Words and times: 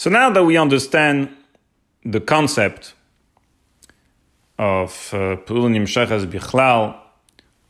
So 0.00 0.08
now 0.08 0.30
that 0.30 0.42
we 0.42 0.56
understand 0.56 1.28
the 2.06 2.22
concept 2.22 2.94
of 4.58 5.10
uh, 5.12 5.36
Pulun 5.44 5.76
Yimshechas 5.76 6.24
Bichlal, 6.24 6.96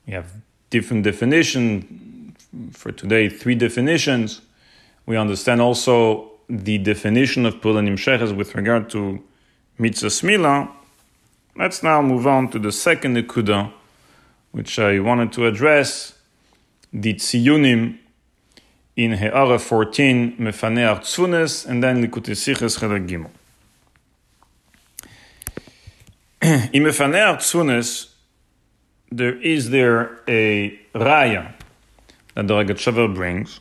we 0.07 0.13
have 0.13 0.31
different 0.71 1.03
definition 1.03 2.37
for 2.71 2.93
today, 2.93 3.29
three 3.29 3.57
definitions. 3.57 4.43
We 5.07 5.17
understand 5.17 5.61
also 5.61 6.31
the 6.49 6.79
definition 6.79 7.47
of 7.47 7.57
Pulun 7.57 7.89
Yimshechas 7.89 8.37
with 8.37 8.55
regard 8.55 8.89
to 8.91 9.21
Mitzvah 9.79 10.07
Smila. 10.07 10.71
Let's 11.57 11.83
now 11.83 12.01
move 12.01 12.29
on 12.29 12.49
to 12.53 12.61
the 12.61 12.71
second 12.71 13.17
Nekuda, 13.17 13.73
which 14.53 14.79
I 14.79 15.01
wanted 15.01 15.33
to 15.33 15.49
address, 15.49 16.15
the 16.93 17.15
Tziyunim 17.15 17.99
in 19.05 19.13
He'ara 19.13 19.59
14, 19.59 20.37
Mefanei 20.37 20.85
Artzunes, 20.85 21.67
and 21.67 21.83
then 21.83 22.05
Likutei 22.05 22.37
Siches 22.37 22.79
Chelek 22.79 23.09
Gimel. 23.09 23.31
in 26.75 26.83
Mefanei 26.83 27.35
Artzunes, 27.35 28.11
there 29.11 29.41
is 29.41 29.71
there 29.71 30.21
a 30.29 30.79
raya 30.95 31.55
that 32.35 32.47
the 32.47 32.55
Rogatchover 32.55 33.15
brings 33.15 33.61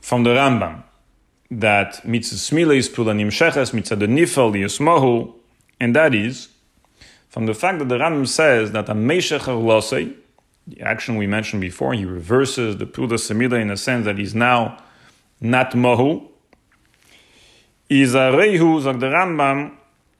from 0.00 0.22
the 0.22 0.30
Rambam 0.30 0.84
that 1.50 2.06
mitzvah 2.06 2.36
smila 2.36 2.76
is 2.76 2.88
pula 2.88 3.12
nimsheches 3.12 3.74
mitzvah 3.74 3.96
the 3.96 4.06
nifal 4.06 4.52
yismahu, 4.52 5.34
and 5.80 5.96
that 5.96 6.14
is 6.14 6.48
from 7.28 7.46
the 7.46 7.54
fact 7.54 7.80
that 7.80 7.88
the 7.88 7.98
Rambam 7.98 8.28
says 8.28 8.70
that 8.70 8.88
a 8.88 8.94
meshech 8.94 9.42
the 10.66 10.80
action 10.80 11.16
we 11.16 11.26
mentioned 11.26 11.60
before, 11.60 11.94
he 11.94 12.04
reverses 12.04 12.76
the 12.76 12.86
Pruda 12.86 13.14
Samida 13.14 13.60
in 13.60 13.70
a 13.70 13.76
sense 13.76 14.04
that 14.04 14.18
he's 14.18 14.34
now 14.34 14.78
not 15.40 15.74
Mahu. 15.74 16.28
Is 17.88 18.14
a 18.14 18.32
Rehu, 18.32 18.82
sagt 18.82 18.98
der 18.98 19.12
Rambam, 19.12 19.76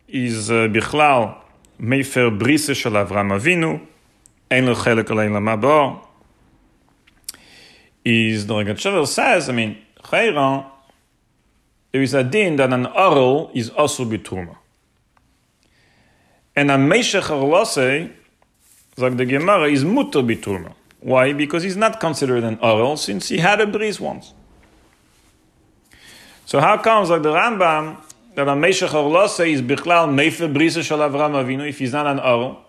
is 0.07 0.51
uh, 0.51 0.69
Bichlal 0.69 1.37
Mefer 1.81 2.31
Brise 2.39 2.77
shel 2.77 2.93
Avram 2.93 3.37
Avinu, 3.37 3.85
ein 4.51 4.67
chelek 4.67 5.07
alein 5.07 5.33
lamabor. 5.33 6.01
Is 8.05 8.47
the 8.47 8.55
Rogatchover 8.55 9.05
says, 9.05 9.49
I 9.49 9.53
mean, 9.53 9.79
Chayra, 10.01 10.65
there 11.91 12.03
is 12.03 12.15
a 12.15 12.23
din 12.23 12.55
that 12.57 12.73
an 12.73 12.87
oral 12.87 13.51
is 13.53 13.71
also 13.71 14.05
bitruma. 14.05 14.57
And 16.55 16.71
a 16.71 16.79
Meshech 16.79 17.25
Arlosei, 17.25 18.13
Zag 18.99 19.19
Gemara 19.29 19.69
is 19.69 19.85
mutter 19.85 20.21
biturma. 20.21 20.73
Why? 21.01 21.35
Because 21.35 21.63
he's 21.63 21.77
not 21.77 22.01
considered 22.01 22.43
an 22.45 22.59
oral 22.63 22.97
since 22.97 23.29
he 23.29 23.39
had 23.39 23.61
a 23.61 23.67
bris 23.67 24.01
once. 24.01 24.33
So 26.47 26.61
how 26.61 26.79
comes 26.79 27.11
like 27.11 27.23
the 27.23 27.33
Rambam 27.33 27.99
that 28.35 28.49
a 28.49 28.57
Meshach 28.57 28.91
Orlose 28.91 29.53
is 29.53 29.61
bichlal 29.61 30.09
mefer 30.09 30.51
brisa 30.53 30.83
shel 30.83 31.01
Avram 31.01 31.33
Avinu 31.33 31.69
if 31.69 31.79
he's 31.79 31.93
not 31.93 32.07
an 32.07 32.21
oral? 32.21 32.65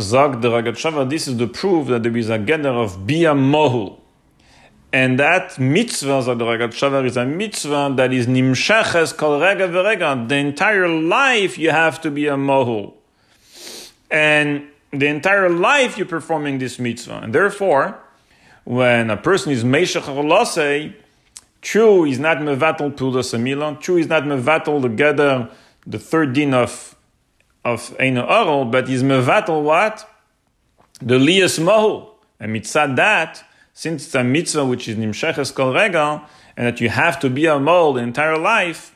Zag 0.00 0.40
the 0.40 0.48
Rogatchover, 0.48 1.08
this 1.08 1.28
is 1.28 1.36
the 1.36 1.46
proof 1.46 1.86
that 1.86 2.02
there 2.02 2.16
is 2.16 2.28
a 2.28 2.38
gather 2.38 2.70
of 2.70 3.06
bia 3.06 3.34
mohul. 3.34 4.00
And 4.92 5.20
that 5.20 5.60
mitzvah, 5.60 6.22
Zag 6.22 6.38
the 6.38 6.44
Rogatchover, 6.44 7.06
is 7.06 7.16
a 7.16 7.24
mitzvah 7.24 7.92
that 7.96 8.12
is 8.12 8.26
nimshaches 8.26 9.16
kol 9.16 9.40
rega 9.40 9.68
v'rega. 9.68 10.28
The 10.28 10.34
entire 10.34 10.88
life 10.88 11.56
you 11.56 11.70
have 11.70 12.00
to 12.00 12.10
be 12.10 12.26
a 12.26 12.34
mohul 12.34 12.94
and 14.10 14.66
the 14.92 15.06
entire 15.06 15.48
life 15.48 15.96
you're 15.96 16.06
performing 16.06 16.58
this 16.58 16.78
mitzvah. 16.78 17.20
And 17.22 17.34
therefore, 17.34 17.98
when 18.64 19.10
a 19.10 19.16
person 19.16 19.52
is 19.52 19.64
Meshach 19.64 20.04
Rolase, 20.04 20.94
true, 21.62 22.04
he's 22.04 22.18
not 22.18 22.38
Mevatel 22.38 22.96
Pulda 22.96 23.20
Samila, 23.20 23.80
true, 23.80 23.96
he's 23.96 24.08
not 24.08 24.24
Mevatel 24.24 24.82
together 24.82 25.50
the 25.86 25.98
third 25.98 26.32
din 26.32 26.54
of 26.54 26.96
of 27.62 27.94
Eino 27.98 28.26
Oral, 28.26 28.64
but 28.64 28.88
he's 28.88 29.02
Mevatel 29.02 29.62
what? 29.62 30.08
The 31.02 31.18
Lias 31.18 31.58
Mohu. 31.58 32.08
And 32.38 32.54
mitzvah 32.54 32.94
that, 32.96 33.44
since 33.74 34.06
it's 34.06 34.14
a 34.14 34.24
mitzvah 34.24 34.64
which 34.64 34.88
is 34.88 34.96
Nimsheches 34.96 35.54
Kol 35.54 35.74
Regal, 35.74 36.22
and 36.56 36.66
that 36.66 36.80
you 36.80 36.88
have 36.88 37.20
to 37.20 37.28
be 37.28 37.44
a 37.44 37.58
mole 37.58 37.92
the 37.92 38.02
entire 38.02 38.38
life, 38.38 38.94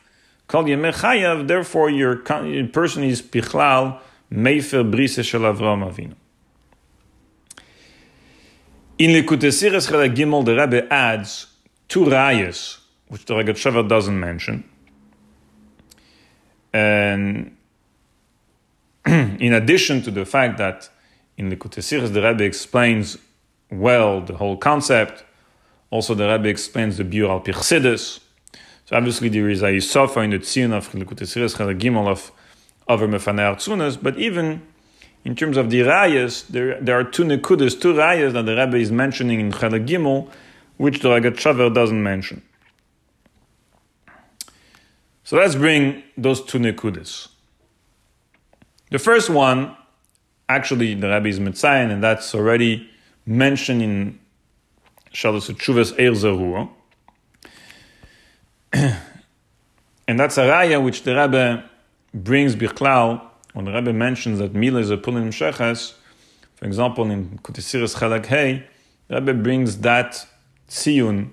Kol 0.49 0.65
Yemechayav, 0.65 1.47
therefore 1.47 1.91
your, 1.91 2.22
your 2.44 2.67
person 2.69 3.05
is 3.05 3.21
Pichlal, 3.21 4.00
Mefer 4.33 4.91
Brise 4.91 5.25
Shel 5.25 5.43
Avram 5.43 5.91
Avinu. 5.91 6.15
In 8.97 9.11
Siches 9.11 9.91
Chelek 9.91 10.15
Gimel, 10.15 10.45
the 10.45 10.55
Rebbe 10.55 10.93
adds 10.93 11.49
two 11.89 12.05
rayas, 12.05 12.79
which 13.09 13.25
the 13.25 13.35
Rogatchover 13.35 13.89
doesn't 13.89 14.19
mention. 14.19 14.62
And 16.73 17.57
in 19.07 19.53
addition 19.53 20.01
to 20.03 20.12
the 20.12 20.25
fact 20.25 20.59
that 20.59 20.89
in 21.37 21.51
Likutei 21.51 21.83
Siches 21.83 22.12
the 22.12 22.23
Rebbe 22.23 22.45
explains 22.45 23.19
well 23.69 24.21
the 24.21 24.37
whole 24.37 24.56
concept, 24.56 25.25
also 25.91 26.15
the 26.15 26.29
Rebbe 26.29 26.49
explains 26.49 26.97
the 26.97 27.05
Biur 27.05 27.29
al. 27.29 27.99
So 28.87 28.97
obviously 28.97 29.29
there 29.29 29.49
is 29.49 29.62
a 29.62 29.73
Yisofa 29.73 30.23
in 30.23 30.31
the 30.31 30.39
Tzion 30.39 30.73
of 30.73 30.93
Likutei 30.93 31.27
Siches 31.27 31.56
Chelek 31.56 31.81
Gimel 31.81 32.06
of 32.06 32.31
over 32.89 33.09
mefaner 33.09 33.55
tzunas, 33.56 34.00
but 34.00 34.19
even 34.19 34.62
in 35.25 35.34
terms 35.34 35.56
of 35.56 35.71
the 35.71 35.81
rayas, 35.81 36.47
there, 36.49 36.81
there 36.81 36.99
are 36.99 37.05
two 37.05 37.25
nekudas, 37.25 37.81
two 37.81 37.95
rayas 37.95 38.33
that 38.34 38.45
the 38.45 38.56
Rebbe 38.56 38.77
is 38.77 38.93
mentioning 38.93 39.41
in 39.41 39.50
Gimel, 39.53 40.31
which 40.77 41.00
the 41.00 41.09
Rogatchover 41.09 41.73
doesn't 41.75 42.03
mention. 42.03 42.43
So 45.23 45.39
let's 45.39 45.55
bring 45.55 46.03
those 46.19 46.44
two 46.44 46.59
nekudas. 46.59 47.28
The 48.91 48.99
first 48.99 49.31
one, 49.31 49.75
actually, 50.49 50.94
the 50.94 51.09
Rebbe 51.09 51.28
is 51.28 51.41
Mitzayin, 51.41 51.91
and 51.91 52.05
that's 52.05 52.34
already 52.34 52.91
mentioned 53.25 53.83
in 53.83 54.19
Shalos 55.12 55.50
Chuvas 55.56 55.93
Eir 55.97 56.69
and 60.09 60.21
that's 60.21 60.37
a 60.37 60.43
raya 60.43 60.83
which 60.83 61.05
the 61.05 61.15
Rebbe 61.15 61.71
brings 62.14 62.54
Bichlal, 62.54 63.20
when 63.52 63.64
the 63.64 63.72
Rebbe 63.72 63.92
mentions 63.92 64.38
that 64.38 64.54
Mila 64.54 64.80
is 64.80 64.91
a 64.91 64.97
Pulim 64.97 65.28
Sheches, 65.28 65.94
for 66.54 66.66
example, 66.66 67.10
in 67.10 67.38
Kutisiris 67.38 67.97
Chalak 67.97 68.26
Hey, 68.26 68.66
Rebbe 69.10 69.34
brings 69.34 69.78
that 69.78 70.26
Tziyun 70.69 71.30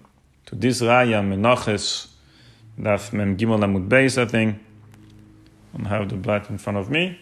to 0.47 0.55
this 0.55 0.81
Raya, 0.81 1.25
Menaches, 1.25 2.07
Daf 2.79 3.13
Mem 3.13 3.37
Gimel 3.37 3.59
Amud 3.59 3.87
Beis, 3.87 4.21
I 4.21 4.25
think. 4.25 4.57
I 5.73 5.77
don't 5.77 5.85
have 5.85 6.09
the 6.09 6.15
black 6.15 6.49
in 6.49 6.57
front 6.57 6.77
of 6.77 6.89
me. 6.89 7.19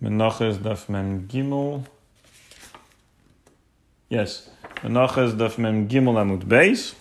Menaches, 0.00 0.58
Daf 0.58 0.88
Mem 0.88 1.28
Gimel. 1.28 1.86
Yes, 4.08 4.50
Menaches, 4.82 5.34
Daf 5.34 5.56
Mem 5.58 5.88
Gimel 5.88 6.16
Amud 6.16 6.44
Beis. 6.44 6.94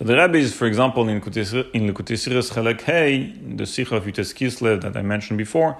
So 0.00 0.06
the 0.06 0.16
Rebbe 0.16 0.38
is, 0.38 0.54
for 0.54 0.64
example, 0.64 1.06
in 1.06 1.20
Likutei 1.20 1.44
Siches 1.44 2.50
Chelek 2.50 2.80
Hey, 2.80 3.34
the 3.54 3.66
Sikha 3.66 3.96
of 3.96 4.04
Yud 4.04 4.14
Tes 4.14 4.32
Kislev 4.32 4.80
that 4.80 4.96
I 4.96 5.02
mentioned 5.02 5.36
before, 5.36 5.76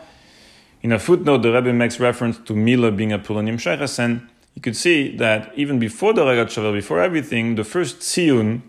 in 0.83 0.93
a 0.93 0.99
footnote, 0.99 1.39
the 1.39 1.51
Rebbe 1.51 1.73
makes 1.73 1.99
reference 1.99 2.37
to 2.41 2.55
Mila 2.55 2.93
being 2.93 3.15
a 3.15 3.19
Pulanim 3.19 3.55
Sheches, 3.55 3.99
and 3.99 4.29
you 4.55 4.61
could 4.61 4.77
see 4.77 5.17
that 5.17 5.51
even 5.57 5.79
before 5.79 6.13
the 6.13 6.21
Rogatchover, 6.21 6.75
before 6.75 7.01
everything, 7.01 7.55
the 7.55 7.65
first 7.65 8.01
tziyun 8.01 8.61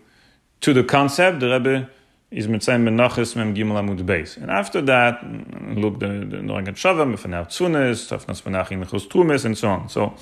to 0.62 0.72
the 0.72 0.82
concept, 0.82 1.40
the 1.40 1.50
Rebbe 1.50 1.90
is 2.30 2.46
Mitzayim 2.46 2.88
Menachis 2.88 3.36
Mem 3.36 3.54
Gimel 3.54 3.78
Amud 3.78 4.06
Beis. 4.06 4.38
And 4.38 4.50
after 4.50 4.80
that, 4.80 5.20
mm, 5.20 5.78
look, 5.78 6.00
the, 6.00 6.08
the, 6.08 6.24
the 6.24 6.36
Rogatchover, 6.38 7.14
Mefanei 7.14 7.46
Tzunes, 7.46 8.08
Tafnas 8.08 8.40
Menachim 8.40 8.82
Mechos 8.82 9.06
Trumes, 9.06 9.44
and 9.44 9.58
so 9.58 9.68
on. 9.68 9.90
So 9.90 10.14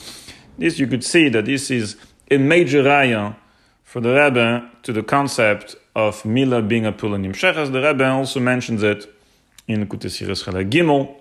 this, 0.59 0.81
you 0.81 0.89
could 0.89 1.05
see 1.05 1.29
that 1.29 1.45
this 1.45 1.71
is 1.71 1.95
a 2.29 2.37
major 2.37 2.83
raya 2.83 3.37
for 3.91 4.01
the 4.01 4.15
Rebbe 4.15 4.71
to 4.85 4.93
the 4.93 5.03
concept 5.03 5.75
of 5.97 6.25
Mila 6.25 6.63
being 6.63 6.87
a 6.87 6.93
Pula 6.93 7.19
Nimsheches. 7.19 7.73
The 7.73 7.83
Rebbe 7.83 8.09
also 8.09 8.39
mentions 8.39 8.85
it 8.85 9.13
in 9.67 9.85
Kutesiris 9.89 10.45
Chalek 10.45 10.71
Gimel, 10.71 11.17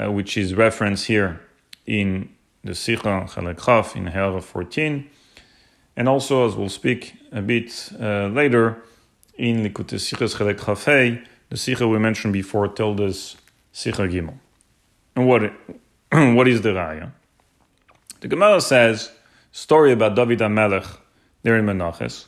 uh, 0.00 0.12
which 0.12 0.36
is 0.36 0.54
referenced 0.54 1.06
here 1.06 1.40
in 1.86 2.28
the 2.62 2.76
Sikha 2.76 3.26
Chalek 3.28 3.64
Chaf 3.64 3.96
in 3.96 4.06
Hera 4.06 4.40
14, 4.40 5.10
and 5.96 6.08
also, 6.08 6.46
as 6.46 6.54
we'll 6.54 6.68
speak 6.68 7.14
a 7.32 7.42
bit 7.42 7.90
uh, 8.00 8.28
later, 8.28 8.80
in 9.36 9.64
Likutesiris 9.64 10.36
Chalek 10.36 10.60
Chafei, 10.60 11.26
the 11.50 11.56
Sikha 11.56 11.88
we 11.88 11.98
mentioned 11.98 12.32
before 12.32 12.68
told 12.68 13.00
us 13.00 13.36
Sikha 13.72 14.02
Gimel. 14.02 14.38
And 15.16 15.26
what, 15.26 15.42
what 16.12 16.46
is 16.46 16.62
the 16.62 16.74
Raya? 16.74 17.10
The 18.20 18.28
Gemara 18.28 18.60
says, 18.60 19.10
story 19.50 19.90
about 19.90 20.14
David 20.14 20.38
HaMelech, 20.38 20.98
there 21.42 21.56
in 21.56 21.66
Menachos, 21.66 22.26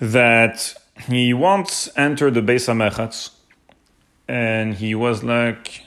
that 0.00 0.74
he 1.08 1.32
once 1.32 1.88
entered 1.96 2.34
the 2.34 2.40
Beis 2.40 2.68
HaMechatz 2.68 3.30
and 4.28 4.74
he 4.74 4.94
was 4.94 5.24
like, 5.24 5.82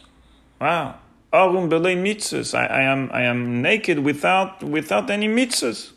wow, 0.60 0.96
Arum 1.32 1.70
belay 1.70 1.96
mitzvahs. 1.96 2.58
I, 2.58 2.66
I, 2.66 2.82
am 2.82 3.10
I 3.14 3.22
am 3.22 3.62
naked 3.62 4.00
without 4.00 4.64
without 4.64 5.10
any 5.10 5.28
mitzvahs. 5.28 5.92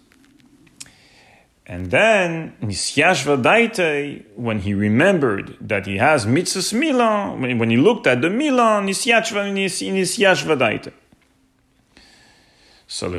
And 1.67 1.91
then, 1.91 2.55
Nisyashva 2.61 3.43
Daite, 3.43 4.23
when 4.37 4.59
he 4.59 4.75
remembered 4.75 5.57
that 5.63 5.87
he 5.87 5.97
has 5.97 6.27
mitzvahs 6.27 6.75
milah, 6.75 7.59
when 7.59 7.71
he 7.71 7.79
looked 7.79 8.07
at 8.07 8.21
the 8.21 8.29
milah, 8.29 8.85
Nisyashva 8.85 10.59
Daite. 10.59 10.93
So, 12.97 13.09
the 13.09 13.19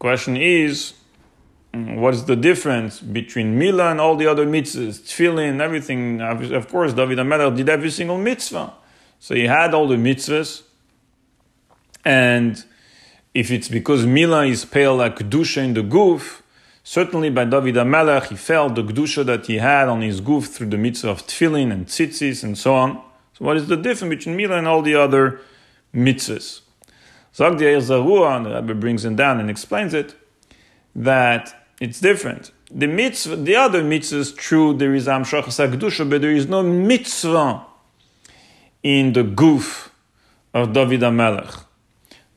question 0.00 0.36
is, 0.36 0.94
mm, 1.72 1.98
what 2.00 2.14
is 2.14 2.24
the 2.24 2.34
difference 2.34 2.98
between 2.98 3.56
Mila 3.56 3.92
and 3.92 4.00
all 4.00 4.16
the 4.16 4.26
other 4.26 4.44
mitzvahs, 4.44 4.98
tefillin, 5.02 5.60
everything? 5.60 6.20
Of 6.20 6.66
course, 6.66 6.92
David 6.92 7.18
HaMelech 7.18 7.56
did 7.56 7.68
every 7.68 7.90
single 7.90 8.18
mitzvah. 8.18 8.74
So 9.20 9.36
he 9.36 9.44
had 9.44 9.72
all 9.72 9.86
the 9.86 9.94
mitzvahs, 9.94 10.62
and 12.04 12.64
if 13.34 13.52
it's 13.52 13.68
because 13.68 14.04
Mila 14.04 14.44
is 14.46 14.64
pale 14.64 14.96
like 14.96 15.14
kedusha 15.14 15.62
in 15.62 15.74
the 15.74 15.84
goof, 15.84 16.42
Certainly 16.82 17.30
by 17.30 17.44
David 17.44 17.76
HaMelech, 17.76 18.30
he 18.30 18.36
felt 18.36 18.74
the 18.74 18.82
Gdusha 18.82 19.24
that 19.26 19.46
he 19.46 19.58
had 19.58 19.88
on 19.88 20.02
his 20.02 20.20
goof 20.20 20.46
through 20.46 20.70
the 20.70 20.78
mitzvah 20.78 21.10
of 21.10 21.24
tefillin 21.26 21.72
and 21.72 21.86
tzitzis 21.86 22.42
and 22.42 22.58
so 22.58 22.74
on. 22.74 23.02
So 23.34 23.44
what 23.44 23.56
is 23.56 23.68
the 23.68 23.76
difference 23.76 24.16
between 24.16 24.36
Mila 24.36 24.58
and 24.58 24.66
all 24.66 24.82
the 24.82 24.96
other 24.96 25.40
mitzvahs? 25.94 26.62
Zag 27.36 27.58
the 27.58 27.64
Zarua, 27.64 28.42
the 28.42 28.54
Rebbe 28.62 28.74
brings 28.74 29.04
him 29.04 29.14
down 29.14 29.40
and 29.40 29.50
explains 29.50 29.92
it, 29.92 30.14
that 30.94 31.68
it's 31.78 32.00
different. 32.00 32.50
The 32.70 32.86
mitzvah, 32.86 33.36
the 33.36 33.56
other 33.56 33.82
mitzvahs, 33.82 34.34
true, 34.34 34.72
there 34.72 34.94
is 34.94 35.06
Amshachas 35.06 35.68
HaGdusha, 35.68 36.08
but 36.08 36.22
there 36.22 36.30
is 36.30 36.48
no 36.48 36.62
mitzvah 36.62 37.66
in 38.82 39.12
the 39.12 39.22
goof 39.22 39.92
of 40.54 40.72
David 40.72 41.00
HaMelech. 41.00 41.62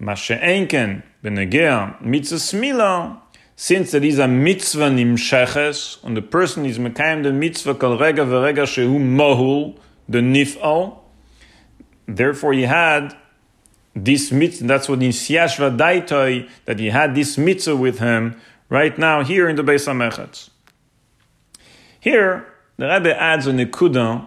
Mashe 0.01 0.37
Enken, 0.41 1.03
Benegea, 1.23 2.01
mitzvah 2.01 2.35
smila, 2.35 3.21
since 3.55 3.93
it 3.93 4.03
is 4.03 4.19
a 4.19 4.27
mitzvah 4.27 4.89
nimsheches, 4.89 6.03
and 6.03 6.17
the 6.17 6.21
person 6.21 6.65
is 6.65 6.77
mekayim 6.77 7.23
the 7.23 7.31
mitzvah 7.31 7.75
kal 7.75 7.97
rega 7.97 8.23
v'rega 8.23 8.63
shehu 8.63 8.99
mohul, 8.99 9.77
the 10.09 10.19
nif'al, 10.19 10.97
therefore 12.05 12.51
he 12.51 12.63
had 12.63 13.15
this 13.95 14.31
mitzvah, 14.31 14.67
that's 14.67 14.87
what 14.87 15.01
in 15.01 15.09
Siyashva 15.09 15.77
Daitoi, 15.77 16.49
that 16.65 16.79
he 16.79 16.87
had 16.87 17.15
this 17.15 17.37
mitzvah 17.37 17.75
with 17.75 17.99
him 17.99 18.39
right 18.69 18.97
now 18.97 19.23
here 19.23 19.49
in 19.49 19.55
the 19.55 19.63
Beis 19.63 19.87
HaMechatz. 19.87 20.49
Here, 21.99 22.45
the 22.77 22.87
Rebbe 22.87 23.19
adds 23.19 23.47
a 23.47 23.51
nekudah 23.51 24.25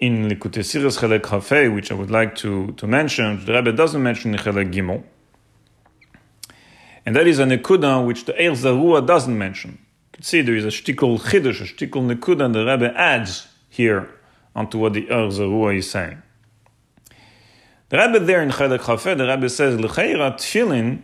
in 0.00 0.28
Likutei 0.28 0.64
Siches 0.64 0.98
Chelek 0.98 1.22
Hafei, 1.22 1.72
which 1.72 1.92
I 1.92 1.94
would 1.94 2.10
like 2.10 2.34
to, 2.36 2.72
to 2.72 2.86
mention. 2.88 3.44
The 3.44 3.52
Rebbe 3.52 3.72
doesn't 3.72 4.02
mention 4.02 4.34
in 4.34 4.40
Gimel. 4.40 5.04
And 7.06 7.14
that 7.14 7.26
is 7.26 7.38
a 7.38 7.44
nekuda 7.44 8.04
which 8.04 8.24
the 8.24 8.32
Eir 8.32 8.52
Zarua 8.52 9.06
doesn't 9.06 9.36
mention. 9.36 9.72
You 9.72 9.78
can 10.14 10.22
see 10.24 10.42
there 10.42 10.56
is 10.56 10.64
a 10.64 10.68
shtikul 10.68 11.20
chidush, 11.20 11.60
a 11.60 11.64
shtikul 11.64 12.12
nekuda, 12.12 12.46
and 12.46 12.54
the 12.54 12.64
Rebbe 12.64 12.92
adds 12.96 13.46
here 13.68 14.10
onto 14.56 14.78
what 14.78 14.94
the 14.94 15.06
Eir 15.06 15.30
Zarua 15.30 15.76
is 15.76 15.90
saying. 15.90 16.20
The 17.92 17.98
Rebbe 17.98 18.20
there 18.20 18.40
in 18.40 18.48
Chelek 18.48 18.80
Chafeh, 18.80 19.18
the 19.18 19.26
Rebbe 19.26 19.50
says, 19.50 19.78
L'cheira 19.78 20.32
tefillin, 20.32 21.02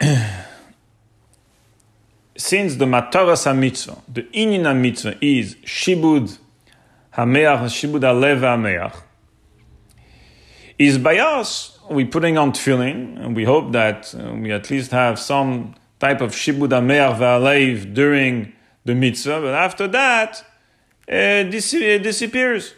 since 2.36 2.76
the 2.76 2.84
mataras 2.84 3.42
ha-mitzvah, 3.42 4.02
the 4.06 4.22
inyan 4.32 4.66
ha-mitzvah 4.66 5.16
is 5.20 5.56
shibud 5.64 6.38
ha-meach, 7.10 7.64
shibud 7.64 8.04
ha-lev 8.04 8.38
ha-meach, 8.42 9.02
is 10.78 10.96
by 10.98 11.18
us 11.18 11.76
we're 11.90 12.06
putting 12.06 12.38
on 12.38 12.52
tefillin, 12.52 13.18
and 13.18 13.34
we 13.34 13.42
hope 13.42 13.72
that 13.72 14.14
uh, 14.14 14.32
we 14.34 14.52
at 14.52 14.70
least 14.70 14.92
have 14.92 15.18
some 15.18 15.74
type 15.98 16.20
of 16.20 16.30
shibud 16.30 16.68
ameir 16.68 17.18
v'alev 17.18 17.92
during 17.92 18.52
the 18.84 18.94
mitzvah, 18.94 19.40
but 19.40 19.54
after 19.54 19.88
that, 19.88 20.46
it 21.08 21.50
disappears. 21.50 22.74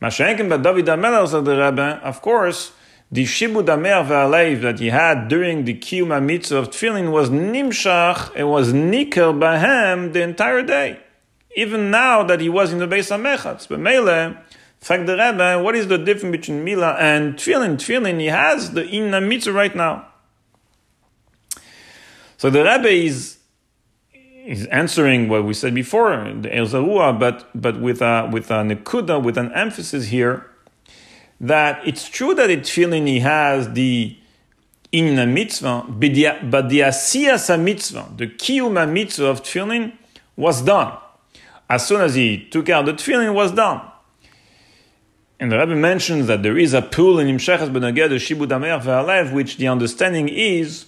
Mashenkin 0.00 0.48
but 0.48 0.62
David 0.62 0.86
HaMelech 0.86 1.28
said 1.28 1.44
the 1.44 1.56
Rebbe, 1.56 2.00
of 2.02 2.22
course, 2.22 2.72
the 3.12 3.24
shibud 3.24 3.66
ameir 3.66 4.04
v'alev 4.04 4.62
that 4.62 4.78
he 4.78 4.88
had 4.88 5.28
during 5.28 5.64
the 5.64 5.74
kiyum 5.74 6.24
mitzvah 6.24 6.58
of 6.58 6.70
tefillin 6.70 7.10
was 7.10 7.28
nimshach, 7.28 8.34
it 8.36 8.44
was 8.44 8.72
nikel 8.72 9.32
by 9.32 9.58
him 9.58 10.12
the 10.12 10.22
entire 10.22 10.62
day. 10.62 11.00
Even 11.56 11.90
now 11.90 12.22
that 12.22 12.40
he 12.40 12.48
was 12.48 12.72
in 12.72 12.78
the 12.78 12.86
base 12.86 13.10
of 13.10 13.20
Mechatz. 13.20 13.68
But 13.68 13.80
Mele, 13.80 14.36
fact 14.78 15.06
the 15.06 15.16
Rebbe, 15.16 15.60
what 15.60 15.74
is 15.74 15.88
the 15.88 15.98
difference 15.98 16.36
between 16.36 16.62
Mila 16.62 16.94
and 16.94 17.34
Tfilin? 17.34 17.74
Tfilin, 17.74 18.20
he 18.20 18.26
has 18.26 18.70
the 18.70 18.86
Inna 18.86 19.20
Mitzvah 19.20 19.52
right 19.52 19.74
now. 19.74 20.06
So 22.38 22.48
the 22.48 22.62
Rebbe 22.62 22.88
is 22.88 23.39
is 24.50 24.66
answering 24.66 25.28
what 25.28 25.44
we 25.44 25.54
said 25.54 25.72
before, 25.72 26.10
the 26.10 26.48
Elzarua, 26.48 27.16
but 27.16 27.48
but 27.54 27.80
with 27.80 28.02
a 28.02 28.28
with 28.32 28.50
a 28.50 28.64
nekuda, 28.64 29.22
with 29.22 29.38
an 29.38 29.52
emphasis 29.52 30.06
here, 30.06 30.50
that 31.40 31.80
it's 31.86 32.08
true 32.08 32.34
that 32.34 32.50
in 32.50 32.60
Tfilin 32.62 33.06
he 33.06 33.20
has 33.20 33.72
the 33.74 34.18
Inna 34.90 35.24
Mitzvah, 35.24 35.84
but 35.88 36.68
the 36.68 36.80
Asiyas 36.80 37.62
Mitzvah, 37.62 38.08
the 38.16 38.26
Kiyuma 38.26 38.90
Mitzvah 38.90 39.26
of 39.26 39.44
Tfilin 39.44 39.92
was 40.34 40.62
done. 40.62 40.98
As 41.68 41.86
soon 41.86 42.00
as 42.00 42.16
he 42.16 42.48
took 42.50 42.68
out 42.68 42.86
the 42.86 42.94
Tfilin, 42.94 43.32
was 43.32 43.52
done. 43.52 43.82
And 45.38 45.52
the 45.52 45.58
Rebbe 45.58 45.76
mentions 45.76 46.26
that 46.26 46.42
there 46.42 46.58
is 46.58 46.74
a 46.74 46.82
pool 46.82 47.20
in 47.20 47.28
Imshechas 47.28 47.72
Benaged 47.72 48.18
Shibud 48.18 48.48
Ameach 48.48 48.82
ve'alev, 48.82 49.32
which 49.32 49.58
the 49.58 49.68
understanding 49.68 50.28
is, 50.28 50.86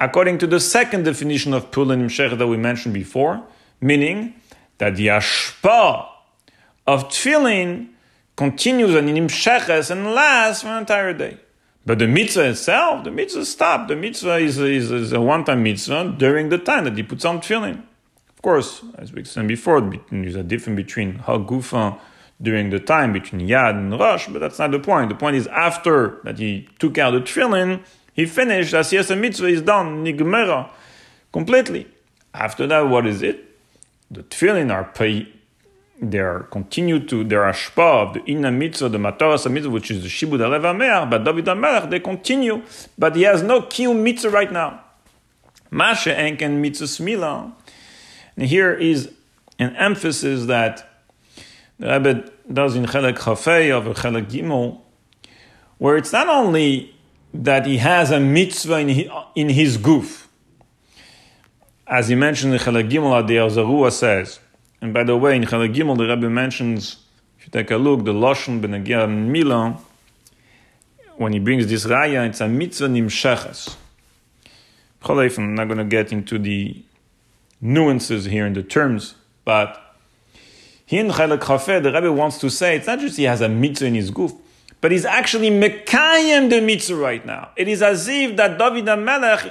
according 0.00 0.38
to 0.38 0.46
the 0.46 0.60
second 0.60 1.04
definition 1.04 1.54
of 1.54 1.70
pool 1.70 1.90
in 1.90 2.06
Imshechas 2.06 2.38
that 2.38 2.46
we 2.46 2.56
mentioned 2.56 2.94
before, 2.94 3.42
meaning 3.80 4.34
that 4.78 4.96
the 4.96 5.08
ashpa 5.08 6.08
of 6.86 7.08
tefillin 7.08 7.88
continues 8.36 8.94
on 8.94 9.08
in 9.08 9.16
Imshechas 9.16 9.90
and 9.90 10.06
lasts 10.14 10.62
for 10.62 10.68
an 10.68 10.78
entire 10.78 11.12
day. 11.12 11.38
But 11.86 11.98
the 11.98 12.06
mitzvah 12.06 12.50
itself, 12.50 13.04
the 13.04 13.10
mitzvah 13.10 13.44
stopped. 13.44 13.88
The 13.88 13.96
mitzvah 13.96 14.36
is, 14.36 14.58
is, 14.58 14.90
is 14.90 15.12
a 15.12 15.20
one-time 15.20 15.62
mitzvah 15.62 16.14
during 16.16 16.48
the 16.48 16.58
time 16.58 16.84
that 16.84 16.96
he 16.96 17.02
puts 17.02 17.24
on 17.24 17.40
tefillin. 17.40 17.82
Of 18.30 18.42
course, 18.42 18.82
as 18.96 19.12
we 19.12 19.24
said 19.24 19.46
before, 19.46 19.80
there's 20.10 20.34
a 20.34 20.42
difference 20.42 20.76
between 20.76 21.18
Hagufa 21.18 21.98
during 22.40 22.70
the 22.70 22.80
time 22.80 23.12
between 23.12 23.46
Yad 23.46 23.70
and 23.70 23.92
Rosh, 23.98 24.28
but 24.28 24.40
that's 24.40 24.58
not 24.58 24.70
the 24.70 24.78
point. 24.78 25.08
The 25.08 25.14
point 25.14 25.36
is 25.36 25.46
after 25.46 26.20
that 26.24 26.38
he 26.38 26.68
took 26.78 26.98
out 26.98 27.12
the 27.12 27.20
tefillin, 27.20 27.82
he 28.14 28.26
finished, 28.26 28.72
Asiyas 28.72 29.16
mitzvah 29.18 29.48
is 29.48 29.62
done, 29.62 30.04
Nigmera, 30.04 30.70
completely. 31.32 31.86
After 32.32 32.66
that, 32.68 32.88
what 32.88 33.06
is 33.06 33.22
it? 33.22 33.44
The 34.10 34.22
tefillin 34.22 34.72
are 34.72 34.84
pay, 34.84 35.28
they 36.00 36.18
are 36.18 36.44
continue 36.44 37.04
to, 37.06 37.24
their 37.24 37.42
ashpa 37.42 38.08
of 38.08 38.14
the 38.14 38.24
inna 38.24 38.52
mitzvah, 38.52 38.88
the 38.88 38.98
mataras 38.98 39.50
mitzvah, 39.50 39.70
which 39.70 39.90
is 39.90 40.02
the 40.02 40.08
shibud 40.08 40.38
alev 40.38 40.62
ameach, 40.62 41.10
but 41.10 41.24
David 41.24 41.44
HaMelech, 41.46 41.90
they 41.90 42.00
continue, 42.00 42.62
but 42.96 43.16
he 43.16 43.22
has 43.22 43.42
no 43.42 43.62
kiyum 43.62 44.02
mitzvah 44.02 44.30
right 44.30 44.52
now. 44.52 44.80
Masha 45.70 46.14
enken 46.14 46.60
mitzvah 46.60 46.86
smila. 46.86 47.52
And 48.36 48.46
here 48.46 48.72
is 48.72 49.12
an 49.58 49.74
emphasis 49.76 50.46
that 50.46 51.02
the 51.80 51.88
Rebbe 51.88 52.30
does 52.52 52.76
in 52.76 52.86
Chelek 52.86 53.18
Chafei 53.18 53.70
of 53.70 53.84
Chelek 53.96 54.30
Gimel, 54.30 54.80
where 55.78 55.96
it's 55.96 56.12
not 56.12 56.28
only 56.28 56.93
that 57.34 57.66
he 57.66 57.78
has 57.78 58.12
a 58.12 58.20
mitzvah 58.20 58.78
in 58.78 58.88
his, 58.88 59.08
in 59.34 59.48
his 59.48 59.76
goof, 59.76 60.28
as 61.86 62.08
he 62.08 62.14
mentioned 62.14 62.54
in 62.54 62.60
Chelek 62.60 62.88
Gimel, 62.88 63.26
the 63.26 63.34
Zarua 63.34 63.90
says, 63.90 64.38
and 64.80 64.94
by 64.94 65.02
the 65.02 65.16
way, 65.16 65.36
in 65.36 65.42
Chelek 65.42 65.74
Gimel, 65.74 65.98
the 65.98 66.06
Rebbe 66.06 66.30
mentions, 66.30 66.96
if 67.38 67.46
you 67.46 67.50
take 67.50 67.70
a 67.72 67.76
look, 67.76 68.04
the 68.04 68.12
Lashon 68.12 68.60
Benegia 68.60 69.08
Mila, 69.10 69.78
when 71.16 71.32
he 71.32 71.40
brings 71.40 71.66
this 71.66 71.84
raya, 71.86 72.26
it's 72.28 72.40
a 72.40 72.48
mitzvah 72.48 72.86
nimsheches. 72.86 73.76
I'm 75.06 75.54
not 75.54 75.66
going 75.66 75.78
to 75.78 75.84
get 75.84 76.12
into 76.12 76.38
the 76.38 76.82
nuances 77.60 78.24
here 78.24 78.46
in 78.46 78.54
the 78.54 78.62
terms, 78.62 79.16
but 79.44 79.96
here 80.86 81.04
in 81.04 81.10
Chelek 81.10 81.40
Chafeh, 81.40 81.82
the 81.82 81.92
Rebbe 81.92 82.12
wants 82.12 82.38
to 82.38 82.48
say 82.48 82.76
it's 82.76 82.86
not 82.86 83.00
just 83.00 83.16
he 83.16 83.24
has 83.24 83.40
a 83.40 83.48
mitzvah 83.48 83.86
in 83.86 83.94
his 83.94 84.10
goof, 84.10 84.32
but 84.84 84.92
he's 84.92 85.06
actually 85.06 85.48
mekayim 85.48 86.50
the 86.50 86.60
mitzvah 86.60 86.94
right 86.94 87.24
now. 87.24 87.48
It 87.56 87.68
is 87.68 87.80
as 87.80 88.06
if 88.06 88.36
that 88.36 88.58
David 88.58 88.84
HaMelech 88.84 89.50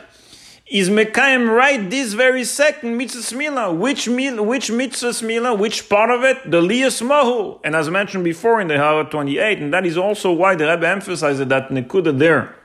is 0.67 0.91
mekayim 0.91 1.51
right 1.51 1.89
this 1.89 2.13
very 2.13 2.43
second 2.43 2.95
mitzvah 2.97 3.35
smila. 3.35 3.75
Which, 3.75 4.07
which 4.07 4.69
mitzvah 4.69 5.07
smila? 5.07 5.57
Which 5.57 5.89
part 5.89 6.11
of 6.11 6.23
it? 6.23 6.51
The 6.51 6.61
liyas 6.61 7.01
mahu. 7.01 7.59
And 7.63 7.75
as 7.75 7.89
mentioned 7.89 8.23
before 8.23 8.61
in 8.61 8.67
the 8.67 8.77
Hara 8.77 9.05
28, 9.05 9.57
and 9.57 9.73
that 9.73 9.87
is 9.87 9.97
also 9.97 10.31
why 10.31 10.53
the 10.53 10.67
Rebbe 10.67 10.87
emphasized 10.87 11.49
that 11.49 11.69
nekuda 11.69 12.15
there 12.15 12.55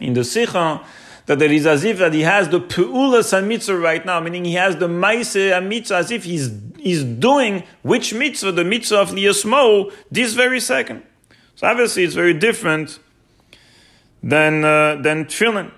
in 0.00 0.14
the 0.14 0.24
Sikha, 0.24 0.82
that 1.26 1.42
it 1.42 1.52
is 1.52 1.66
as 1.66 1.84
if 1.84 1.98
that 1.98 2.14
he 2.14 2.22
has 2.22 2.48
the 2.48 2.60
pe'ulas 2.60 3.36
and 3.36 3.48
mitzvah 3.48 3.76
right 3.76 4.06
now, 4.06 4.18
meaning 4.18 4.46
he 4.46 4.54
has 4.54 4.76
the 4.76 4.88
maise 4.88 5.36
mitzvah 5.36 5.96
as 5.96 6.10
if 6.10 6.24
he's 6.24 6.50
he's 6.78 7.04
doing 7.04 7.64
which 7.82 8.14
mitzvah, 8.14 8.52
the 8.52 8.64
mitzvah 8.64 8.96
of 8.96 9.10
liyasmo, 9.10 9.92
this 10.10 10.32
very 10.32 10.58
second. 10.58 11.02
So 11.54 11.66
obviously 11.66 12.04
it's 12.04 12.14
very 12.14 12.34
different 12.34 12.98
than 14.22 14.64
uh, 14.64 14.96
than 14.96 15.26
tefillin. 15.26 15.70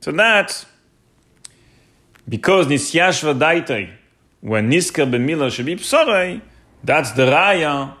So 0.00 0.12
that's 0.12 0.66
because 2.28 2.66
Nisyashva 2.66 3.38
Daitai, 3.38 3.90
when 4.40 4.70
Nisker 4.70 5.10
B'Mila 5.10 5.48
Shebi 5.50 5.76
Psorei, 5.76 6.40
that's 6.84 7.12
the 7.12 7.22
Raya 7.22 7.94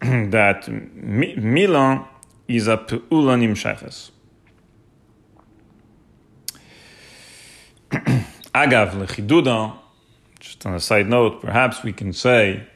that 0.30 0.68
Mila 0.68 2.08
is 2.46 2.68
a 2.68 2.76
Pe'ula 2.76 3.38
Nimsheches. 3.38 4.10
Agav 8.54 8.92
Lechiduda, 8.92 9.78
just 10.38 10.64
on 10.66 10.74
a 10.74 10.80
side 10.80 11.08
note, 11.08 11.40
perhaps 11.40 11.82
we 11.82 11.92
can 11.92 12.12
say, 12.12 12.66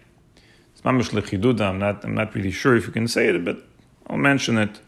it's 0.85 1.15
I'm 1.61 1.79
not, 1.79 2.05
I'm 2.05 2.15
not 2.15 2.35
really 2.35 2.51
sure 2.51 2.77
if 2.77 2.87
you 2.87 2.93
can 2.93 3.09
say 3.09 3.29
it, 3.29 3.45
but 3.45 3.59
I'll 4.07 4.17
mention 4.17 4.59
it. 4.59 4.81